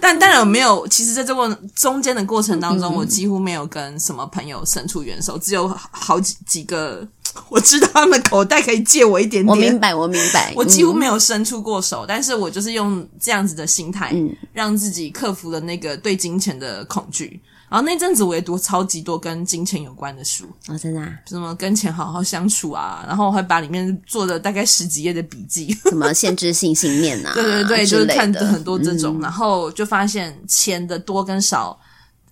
[0.01, 0.89] 但当然我没有。
[0.89, 7.07] 其实，在这个中间的过程当中，嗯、我几乎没有跟什么朋友伸出援手，只有好几几个。
[7.49, 10.53] 我知道他们口袋可以借我一点点，我明白，我明白。
[10.57, 17.41] 我几乎没有伸出过手，嗯、但是我就是用这样子的心态，嗯，让自己克服了那个对金钱的恐惧。
[17.71, 31.79] 然后那阵子我也读超级多跟金钱有关的书哦，真的、啊，什么跟钱好好相处啊，然后我会把里面做的大概十几页的笔记，什么限制性信念啊， 对对对，就是看很多这种，嗯、然后就发现钱的多跟少，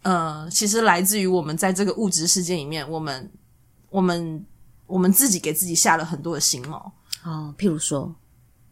[0.01, 3.31] 呃，其实来自于我们在这个物质世界里面，我们
[3.90, 4.42] 我们。
[4.87, 6.77] 我们自己给自己下了很多的心锚
[7.25, 8.14] 哦，譬如说，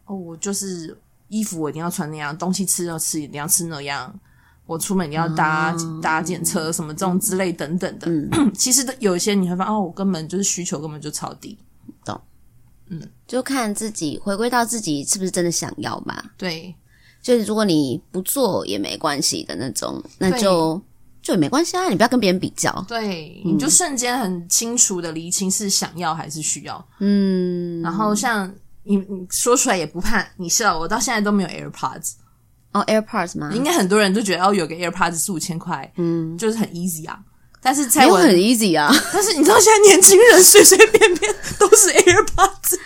[0.05, 0.97] 哦，我就是
[1.27, 4.17] 衣服我一定要穿那样，东西吃要吃一定要吃那样，
[4.65, 8.07] 我出门一定要搭、哦、搭检车什么这种之类等等的。
[8.09, 11.57] 嗯， 其实有一些你会发现，哦，我根本就是需求根本就超低，
[12.05, 12.19] 懂？
[12.87, 16.23] 嗯，就看自己回归到自己是不是真的想要吧。
[16.37, 16.73] 对，
[17.21, 20.81] 就是如果你不做也没关系的那种，那就。
[21.25, 22.71] 就也没关系啊，你不要跟别人比较。
[22.87, 26.87] 对，嗯、你就瞬间很清楚的厘清是想要还是需要。
[26.99, 28.47] 嗯，然后像
[28.83, 32.11] 你你说出来也不怕你笑，我到现在都没有 AirPods。
[32.73, 33.51] 哦，AirPods 吗？
[33.55, 37.17] 应该很多人都觉得哦，有个 AirPods 四五千块，嗯，就是很 easy 啊。
[37.59, 42.77] 但是才我很 easy 啊，但是你知道现在年轻人随随便便都是 AirPods，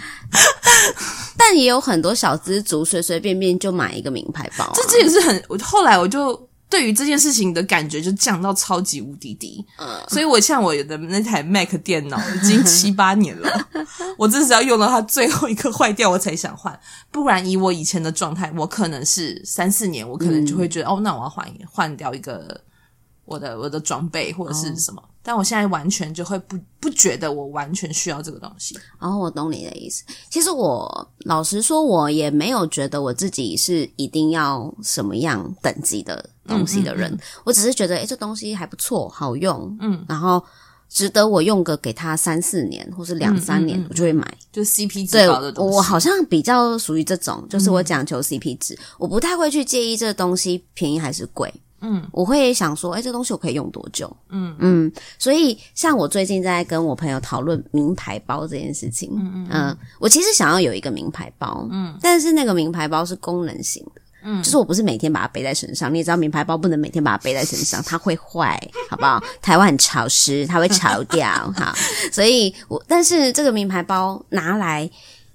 [1.36, 4.72] 但也有很多小资族随随便便就买一个名牌包、啊。
[4.76, 6.49] 这这也是很，我后来我就。
[6.70, 13.68] 对于这件事情的感觉就降到超级无敌低，嗯，所以我像我的那台 Mac 电脑已经七八年了，
[14.18, 16.80] 我这是要用到它最后一个坏掉我才想换，
[17.10, 22.62] 不然以我以前的状态，我可能是三四年，我可能就会觉得、嗯、哦，那我要换换掉一个
[23.26, 25.02] 我的我的装备或者是什么。
[25.02, 28.80] 哦但我现在完全就会不不觉得我完全需要这个东西。
[29.00, 30.02] 然后、哦、我懂你的意思。
[30.30, 37.10] 其实我老实说，我也没有觉得我自己是一定要什么样等级的东西的人。
[37.12, 40.44] 嗯嗯嗯、我只是觉得，诶，这东西还不错，好用，嗯，然后
[40.90, 44.28] 值得我用个给他三四年或是两三年，我就会买。
[44.52, 45.72] 就 CP 值高的东西。
[45.72, 51.54] 对，我好像比较属于这种，就是我讲求 CP 值，嗯、我不太会去介意这个东西便宜还是贵。
[51.82, 54.14] 嗯，我会想说，哎，这东西我可以用多久？
[54.28, 69.22] 嗯嗯，所以像我最近在跟我朋友讨论名牌包这件事情，嗯嗯，嗯，我其实想要有一个名牌包，嗯，但是那个名牌包是功能型的，嗯，就是我不是每天把它背在身上，你也知道名牌包不能每天把它背在身上，它会坏，好不好？
[69.42, 71.76] 台湾很潮湿，它会潮掉，哈，
[72.12, 74.90] 所以我但是这个名牌包拿来。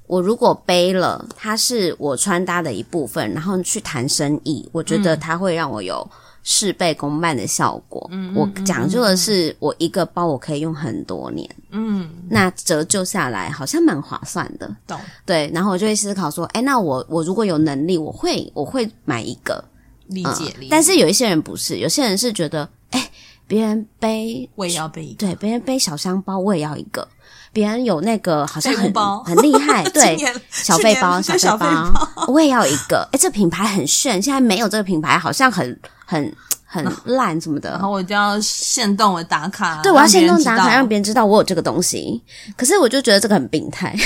[0.07, 6.09] 我如果背了，它是我穿搭的一部分，然后去谈生意，我觉得它会让我有
[6.43, 8.07] 事倍功半的效果。
[8.12, 11.49] 嗯，我讲究的是，我一个包我可以用很多年。
[11.71, 14.71] 嗯，那折旧下来好像蛮划算的。
[14.87, 15.01] 懂。
[15.25, 19.64] 对，然后我就会思考说，哎，那我我如果有能力，我会我会买一个。
[20.09, 20.69] 理解，理解。
[20.71, 23.11] 但是有一些人不是，有些人是觉得，哎，
[23.47, 27.09] 别人背我也要背一个，对，别人背小香包我也要一个。
[27.55, 28.93] 别人有那个好像很
[29.25, 30.19] 很厉害， 对，
[30.51, 33.09] 小背包小背包，我也要一个。
[33.12, 36.35] 诶，这品牌很炫，现在没有这个品牌，好像很很
[36.67, 37.71] 很烂什么的。
[37.71, 42.21] 然后我就要限动我打卡，对，我要限动打卡，让别人知道我有这个东西。
[42.57, 43.96] 可是我就觉得这个很病态，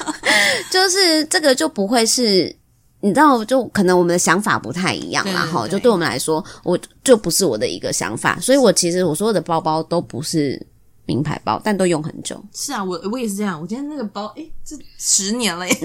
[0.70, 2.54] 就是这个就不会是，
[3.00, 8.38] 你知道，就可能我们的想法不太一样，然后就对我们来说，我就不是我的一个想法。
[8.38, 10.60] 所以我其实我所有的包包都不是。
[11.12, 12.42] 名牌包，但都用很久。
[12.54, 13.60] 是啊，我我也是这样。
[13.60, 15.76] 我今天那个包，诶，这十年了耶。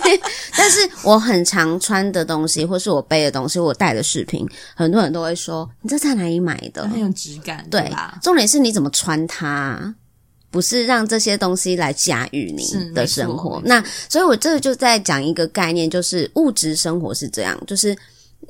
[0.56, 8.18] 但是我很常穿的东西，或是我背的东西，我带的饰品，很多人都会说：“你这在哪里买的？”很有质感，对吧？
[8.22, 9.94] 重点是你怎么穿它，
[10.50, 13.62] 不是让这些东西来驾驭你的生活。
[13.64, 17.96] 那所以，我这就在讲一个概念，就是物质生活是这样，就是。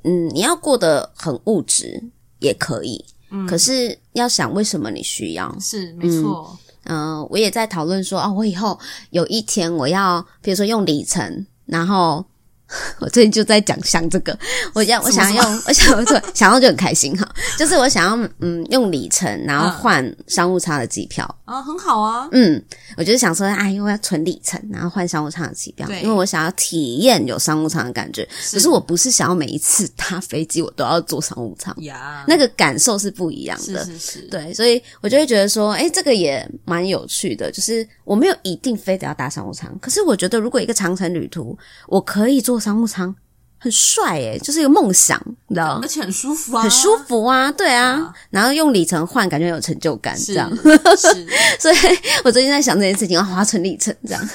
[0.03, 2.03] 嗯，你要过得很物质
[2.41, 6.59] 也可以，嗯，可是要想为什么你需要，是没错。
[6.85, 8.79] 嗯、呃，我也在讨论说，啊，我以后
[9.11, 12.25] 有一天我要，比如说用里程，然后。
[12.99, 14.37] 我最近就在讲想这个，
[14.75, 17.29] 我想我想要用，我想做，想要就很开心哈。
[17.57, 22.29] 就是我想要嗯用里程，然后换商务舱的机票啊，很好啊。
[22.33, 22.61] 嗯，
[22.97, 28.29] 我就是想说，哎，因为要存里程，然后换商务舱的机票，因为我想要体验有商务舱的感觉。
[28.51, 33.85] 可是我不是想要每一次搭飞机我都要坐商务舱呀，那个感受是不一样的。
[33.85, 37.53] 是是是，对，所以我就会觉得说，哎，这个也蛮有趣的。
[37.53, 41.57] 就是我没有一定非得要搭商务舱，可是我觉得如果一个长程旅途，
[41.87, 42.56] 我可以坐。
[42.59, 43.15] 商务舱
[43.59, 45.81] 很帅诶，就是一个梦想，你知道吗？
[45.83, 47.93] 而且很舒服啊，很舒服啊，对啊。
[47.93, 50.51] 啊然后用里程换，感觉有成就感，是这样。
[50.97, 51.27] 是，
[51.59, 51.77] 所以
[52.25, 54.29] 我最近在想这件事情，要花成里程这样，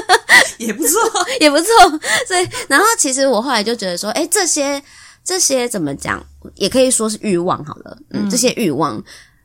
[0.58, 1.00] 也不错，
[1.40, 1.66] 也不错。
[2.26, 4.82] 所以，然后其实我后来就觉得说，诶，这些
[5.22, 6.24] 这些怎么讲，
[6.56, 7.96] 也可以说是欲望好了。
[8.10, 9.02] 嗯，这些欲望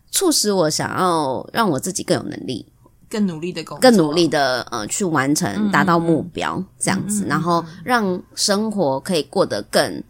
[0.09, 2.65] 促使我想要让我自己更有能力。
[3.09, 10.03] 更努力的工作，更努力的呃去完成，达到目标，嗯、这样子，嗯、然后让生活可以过得更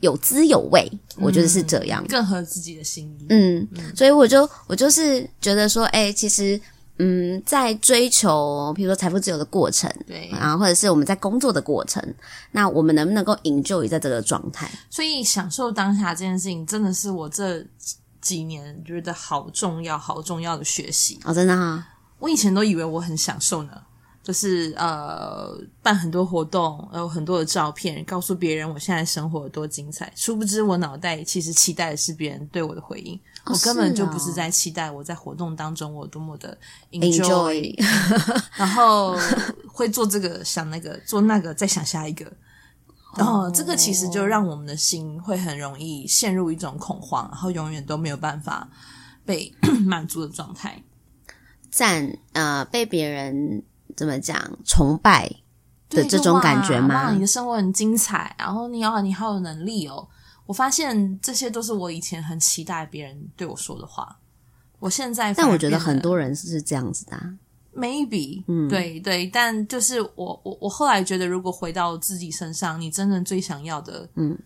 [0.00, 0.90] 有滋有味。
[1.16, 3.26] 嗯、我觉得是这样，更合自己的心意。
[3.28, 6.60] 嗯，嗯所以我就我就是觉得说，哎、欸，其实
[6.98, 12.02] 嗯，在追求比如说财富自由的过程，对，然后或者是我们在工作的过程，
[12.52, 14.70] 那我们能不能够 enjoy 在这个状态？
[14.90, 17.64] 所以享受当下这件事情，真的是我这
[18.20, 21.88] 几年觉得好重要、好重要的学习哦，真的哈、啊。
[22.18, 23.72] 我以前都以为我很享受呢，
[24.22, 30.12] 就是呃办很多活动，有很多的照片，告诉别人我现在生活有多精彩。
[30.14, 33.14] 殊不知我脑袋其实期待的是别人对我的回应，
[33.44, 36.56] 哦、我根本就不是在期待我在活动当中我多么的
[36.90, 37.74] enjoy，, enjoy
[38.56, 39.16] 然后
[39.66, 42.30] 会做这个想那个做那个再想下一个，
[43.16, 48.68] 然后这个其实就让我们的心会很容易陷入一种恐慌，然后永远都没有办法
[49.24, 49.50] 被
[49.86, 50.82] 满足的状态。
[51.70, 53.62] 赞呃，被别人
[53.96, 55.28] 怎么讲崇拜
[55.88, 57.04] 的这种感觉吗？
[57.06, 60.08] 哇，你的生活很精彩，然后你要你好有能力哦。
[60.46, 64.18] 我发现这些都是我以前很期待别人对我说的话。
[64.78, 67.34] 我现在，但我觉得很多人是这样子的啊。
[67.74, 74.38] Maybe，嗯，对对，但就是我我我后来觉得，如果回到自己身上，你真正最想要的，嗯，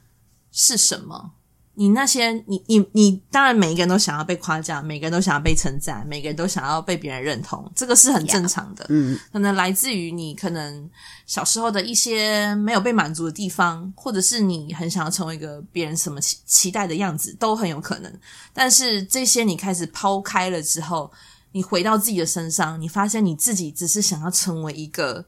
[0.51, 1.33] 是什么？
[1.75, 8.85] 你那些，你你你，当然每一个人都想要被夸奖，每个人都想要被称赞，每个人都想要被别人认同，这个是很正常的。
[8.91, 10.91] 嗯，可能来自于你可能
[11.25, 18.12] 小时候的一些没有被满足的地方，或者是你很想要成为一个别人什么期期待的样子，都很有可能。
[18.53, 21.11] 但是这些你开始抛开了之后，
[21.53, 25.25] 你回到自己的身上，你发现你自己只是想要成为一个。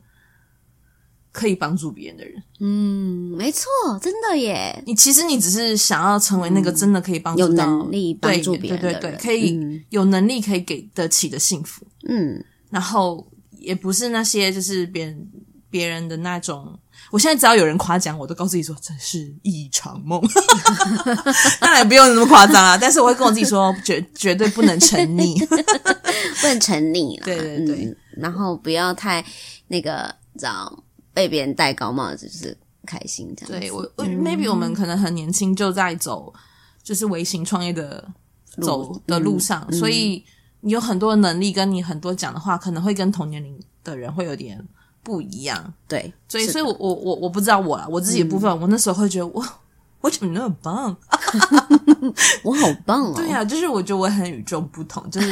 [1.34, 3.66] 可以帮助别人的人，嗯，没错，
[4.00, 4.80] 真的耶。
[4.86, 12.42] 你其实你只是想要成为那个真的可以帮助有能力帮助别人的人，对对对，可以有能力可以给得起的幸福，嗯。
[12.70, 13.26] 然后
[13.58, 15.28] 也不是那些就是别人
[15.68, 16.78] 别人的那种。
[17.10, 20.22] 我现在只要有人夸奖我，都告诉自己说这是一场梦。
[21.60, 27.20] 当然不用那么夸张啊， 但是我会跟我自己说，绝绝对不能沉溺， 不能沉溺。
[27.24, 29.24] 对对对、嗯，然后不要太
[29.68, 30.84] 那个，知道。
[31.14, 33.60] 被别人戴高帽子就是开心这样。
[33.60, 36.34] 对我，maybe 我们可能很年轻就在走，
[36.82, 38.06] 就是微型创业的
[38.60, 40.22] 走的路上，嗯、所以
[40.60, 44.62] 你有很多能力，跟你很多讲的话，可能会跟同年龄的人会有点
[45.02, 45.72] 不一样。
[45.88, 49.42] 对，所以，所以我我我我不知道我啦，我自己的部分，嗯、我那时候会觉得我
[50.00, 50.94] 我怎么那么棒？
[52.42, 53.12] 我好棒哦！
[53.16, 55.30] 对呀、啊，就是我觉得我很与众不同，就是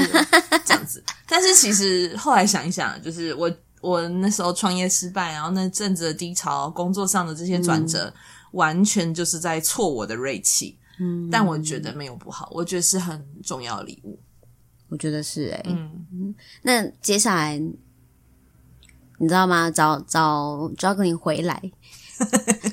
[0.65, 1.03] 这样子。
[1.29, 3.51] 但是其实后来想一想，就是我。
[3.83, 8.15] 我那时候创业失败，然后那阵子的低潮，工作上的这些转折，嗯、
[8.53, 10.79] 完全就是在挫我的锐气。
[11.01, 14.19] 嗯，但我觉得没有不好，我觉得是很重要的礼物。
[14.89, 17.59] 我觉得是诶、欸、嗯，那接下来
[19.19, 19.71] 你知道吗？
[19.71, 21.63] 找找 Jocelyn 回来，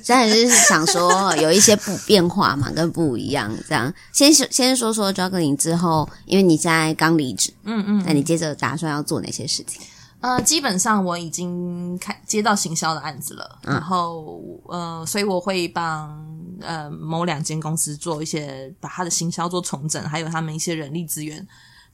[0.02, 3.50] 现在就是想说有一些不变化嘛，跟不一样。
[3.66, 9.80] 这样，先先说说 Jocelyn 之后，因为你现在刚离职，嗯嗯，那你接着打算要做哪些事情？
[10.20, 16.24] 呃，基本上我已经开接到行销的案子了，嗯、然后呃，所以我会帮
[16.60, 21.38] 呃某两间公司做一些把他的行销做重整，还有他们一些人力资源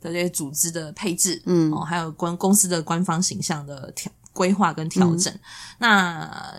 [0.01, 5.33] 的这些组织的配置，嗯，哦，还有关公司的官方形象的调规划跟调整。
[5.33, 5.41] 嗯、
[5.79, 6.55] 那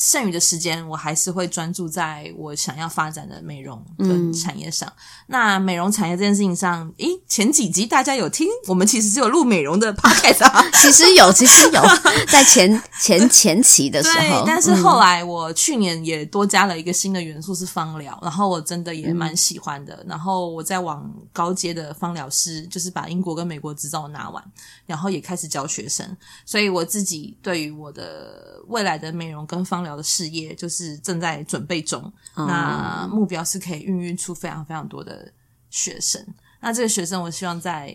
[0.00, 4.88] 剩余的时间，我还是会专注在我想要发展的美容跟产业上。
[4.88, 4.96] 嗯、
[5.26, 8.48] 那美容产业这件事情上，诶，前几集大家有听？
[8.66, 11.82] 我们其实是有录美容的 podcast 啊， 其实有，其实有，
[12.32, 14.14] 在前前前期的时候。
[14.14, 19.94] 对，但是后来我去年也多加了一个新的元素是芳疗，然后我真的也蛮喜欢的。
[19.96, 24.42] 嗯、然后我在往高阶的芳疗师，就是把英国跟美国执照拿完，
[24.86, 26.16] 然后也开始教学生。
[26.46, 29.89] 所以我自己对于我的未来的美容跟芳疗。
[29.96, 35.32] 的事业就是正在准备中，嗯、那目标是可以孕育出非常非常多的
[35.70, 36.24] 学生。
[36.60, 37.94] 那这个学生，我希望在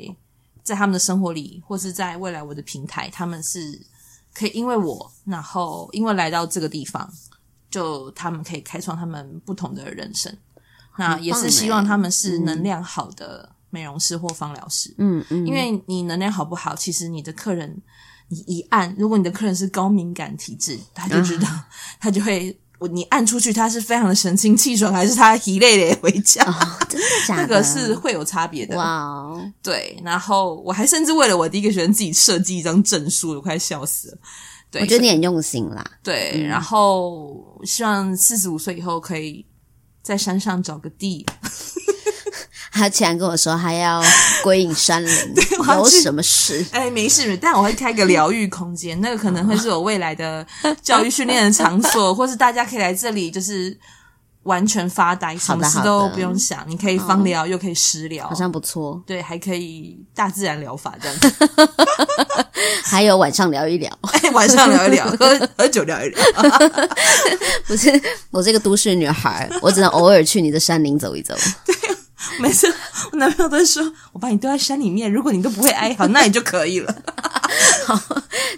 [0.63, 3.79] 在他们的生活里，或是在未来我的平台，他们是
[4.33, 7.11] 可以因为我，然后因为来到这个地方，
[7.69, 10.35] 就他们可以开创他们不同的人生。
[10.97, 14.93] 那也是希望他们是能量好的美容师或芳疗师。
[14.97, 17.81] 嗯嗯，因为你能量好不好，其实你的客人。
[18.27, 21.61] 你一按，如果你的客人是高敏感体质，他就知道，嗯、
[22.01, 22.57] 他就会，
[22.91, 26.43] 你按出去，他是非常的神清气爽，还是他一累累回家？
[26.43, 27.47] 哦、真的假的？
[27.47, 28.75] 这个是会有差别的。
[28.77, 29.99] 哇哦，对。
[30.03, 34.17] 然后我还甚至为了我第一个学生自己设计一张证书，我快笑死了。
[34.71, 35.85] 对，我觉得你很用心啦。
[36.03, 39.45] 对，嗯、然后希望四十五岁以后可以
[40.01, 41.25] 在山上找个地。
[42.77, 44.03] 他竟然跟我说，他要
[44.43, 45.33] 归隐山林，
[45.65, 46.63] 有什么事？
[46.71, 50.45] 哎，没事，但我会开个疗愈空间，那个可能会是我未来的
[50.81, 53.77] 教育训练的场所， 或是大家可以来这里，就是
[54.43, 59.01] 完全发呆，什么事都不用想，你可以芳疗，又可以食疗，好像不错。
[59.07, 61.33] 对，还可以大自然疗法这样子，
[62.83, 66.19] 还有晚上聊一聊，哎，晚上聊一聊，喝喝酒聊一聊。
[67.67, 67.89] 不是，
[68.31, 71.33] 我是一个都市女孩，我只能偶尔去你的山林走一走。
[72.41, 72.67] 每次
[73.11, 76.93] 我男朋友都会说：“我把你丢在山里面，如果你都不会哀嚎，那你就可以了。
[77.85, 77.99] ”好，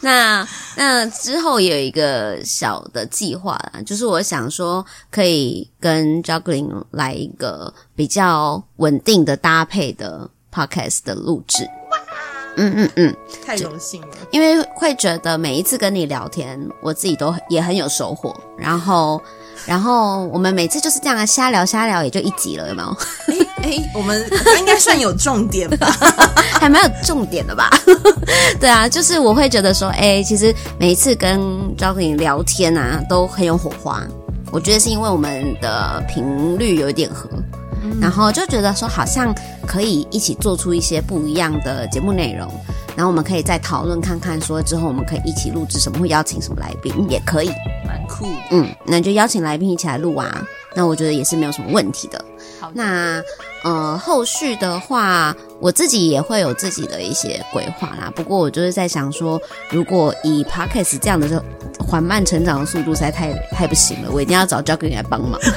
[0.02, 11.68] 那那之后也有一个小的计划啦，就是我想说可以跟 Juggling 来一个比较稳定的搭配的 Podcast 的录制。
[12.56, 13.16] 嗯嗯嗯，
[13.46, 19.22] 太荣幸了，因为会觉得每一次跟你聊天，我自己都也很有收获，然后。
[19.68, 22.98] 然后我们每次就是这样啊，瞎聊瞎聊，也就一集了，有没有？
[23.28, 24.26] 哎哎，我们
[24.58, 25.88] 应该算有重点吧，
[26.60, 27.70] 还蛮有重点的吧？
[28.62, 31.40] 对啊，就是我会觉得说，哎，其实每一次跟
[31.76, 34.02] Juggling 聊天啊，都很有火花。
[34.50, 37.30] 我觉得是因为我们的频率有一点合，
[37.84, 39.36] 嗯、然后就觉得说，好像
[39.68, 42.50] 可以一起做出一些不一样的节目内容。
[42.98, 47.52] 然后我们可以再讨论看看，说之后我们可以一起录制什么，会邀请什么来宾，也可以，
[47.86, 48.26] 蛮酷。
[48.50, 50.44] 嗯，那就邀请来宾一起来录啊。
[50.74, 52.24] 那我觉得也是没有什么问题的。
[52.60, 53.22] 好，那
[53.64, 58.12] 呃，后续的话，我自己也会有自己的一些规划啦。
[58.16, 59.40] 不过我就是在想说，
[59.70, 61.44] 如果以 Podcast 这样的
[61.80, 65.40] 缓慢成长的速度实在太太不行了，我一定要找 Juggling 来帮忙。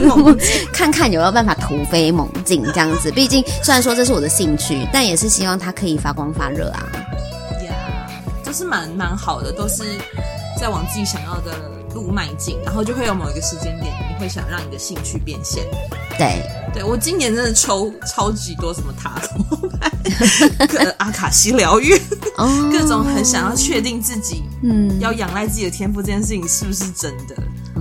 [0.00, 3.10] 突飞猛进，看看有没有办法突飞猛进这样子。
[3.10, 6.86] 毕竟虽然说这是我的兴趣，但也是希望它可以发光发热啊。
[7.64, 7.74] 呀，
[8.44, 9.84] 都是蛮蛮好的，都是
[10.60, 11.52] 在往自己想要的
[11.94, 15.64] 路迈进，然后就会有某一个时间点，你会想让你的兴趣变现。
[16.18, 16.42] 对，
[16.74, 19.18] 对我今年真的抽超级多什么塔
[19.50, 19.90] 罗牌、
[20.98, 21.94] 阿卡西疗愈，
[22.36, 27.34] 哦、 各种很想要确定自己，嗯，要仰赖自己的天赋这件事情是不是真的。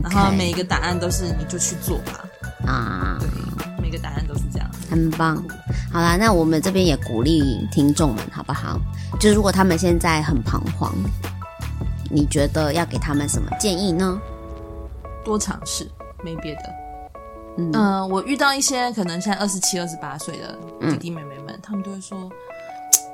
[0.03, 2.25] 然后每一个答案都是你就去做吧
[2.65, 3.17] 啊！
[3.19, 3.29] 对，
[3.81, 5.35] 每个答案都是这样，很棒。
[5.91, 8.79] 好啦，那我们这边也鼓励听众们，好不好？
[9.19, 10.93] 就如果他们现在很彷徨，
[12.09, 14.19] 你觉得要给他们什么建议呢？
[15.23, 15.87] 多尝试，
[16.23, 16.61] 没别的。
[17.57, 20.57] 嗯、呃，我遇到一些可能现在二十七、二十八岁的
[20.89, 22.29] 弟弟妹妹们，嗯、他们都会说。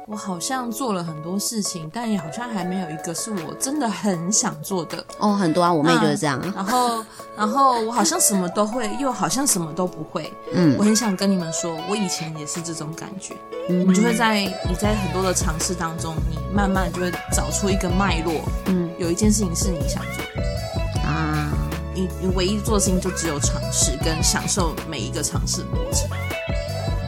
[0.09, 5.35] 我好像做了很多事情，但也好像还没有一个是我真的很想做的哦。
[5.35, 6.39] 很多啊，我妹就是这样。
[6.41, 7.05] 嗯、然后，
[7.35, 10.31] 然后我好像什么都会，又好像什么都不会。
[10.53, 13.35] 嗯，我很想跟你们说，我以前也是这种感觉。
[13.67, 18.33] 嗯，你就会在你在很多的尝试当中，你慢慢就会找出一个脉络。
[18.67, 21.51] 嗯，有一件事情是你想做的啊，
[21.93, 26.09] 你你唯一做的事情就只有尝试跟享受每一个尝试的过程。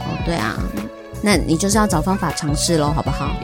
[0.00, 0.54] 哦，对啊。
[1.22, 3.36] 那你就是要找方法尝试喽，好不好？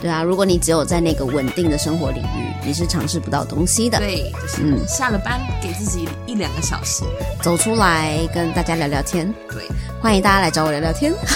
[0.00, 3.98] 对啊，如果你只有在那个稳定的生活领域，你是尝试不到东西的。
[3.98, 7.04] 对，就是、嗯，下了班给自己一两个小时，
[7.40, 9.32] 走出来跟大家聊聊天。
[9.48, 9.68] 对，
[10.02, 11.14] 欢迎大家来找我聊聊天。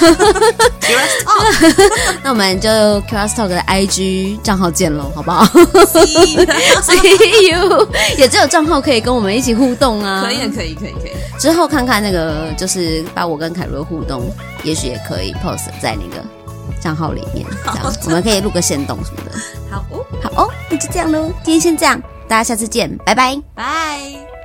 [2.22, 2.68] 那我们就
[3.02, 7.88] Keras Talk 的 IG 账号见喽，好不好？See you，
[8.18, 10.22] 也只有账号可以跟我们一起互动啊。
[10.24, 11.12] 可以，可以，可以，可以。
[11.38, 14.24] 之后看看那个，就是把我跟凯罗互动，
[14.64, 16.24] 也许也可以 post 在那个
[16.80, 19.38] 账号里面， 这样我们可以录个线动什么的。
[19.70, 24.35] 好哦，好哦，那就这样喽，今天先这样，大家下次见，拜拜，拜。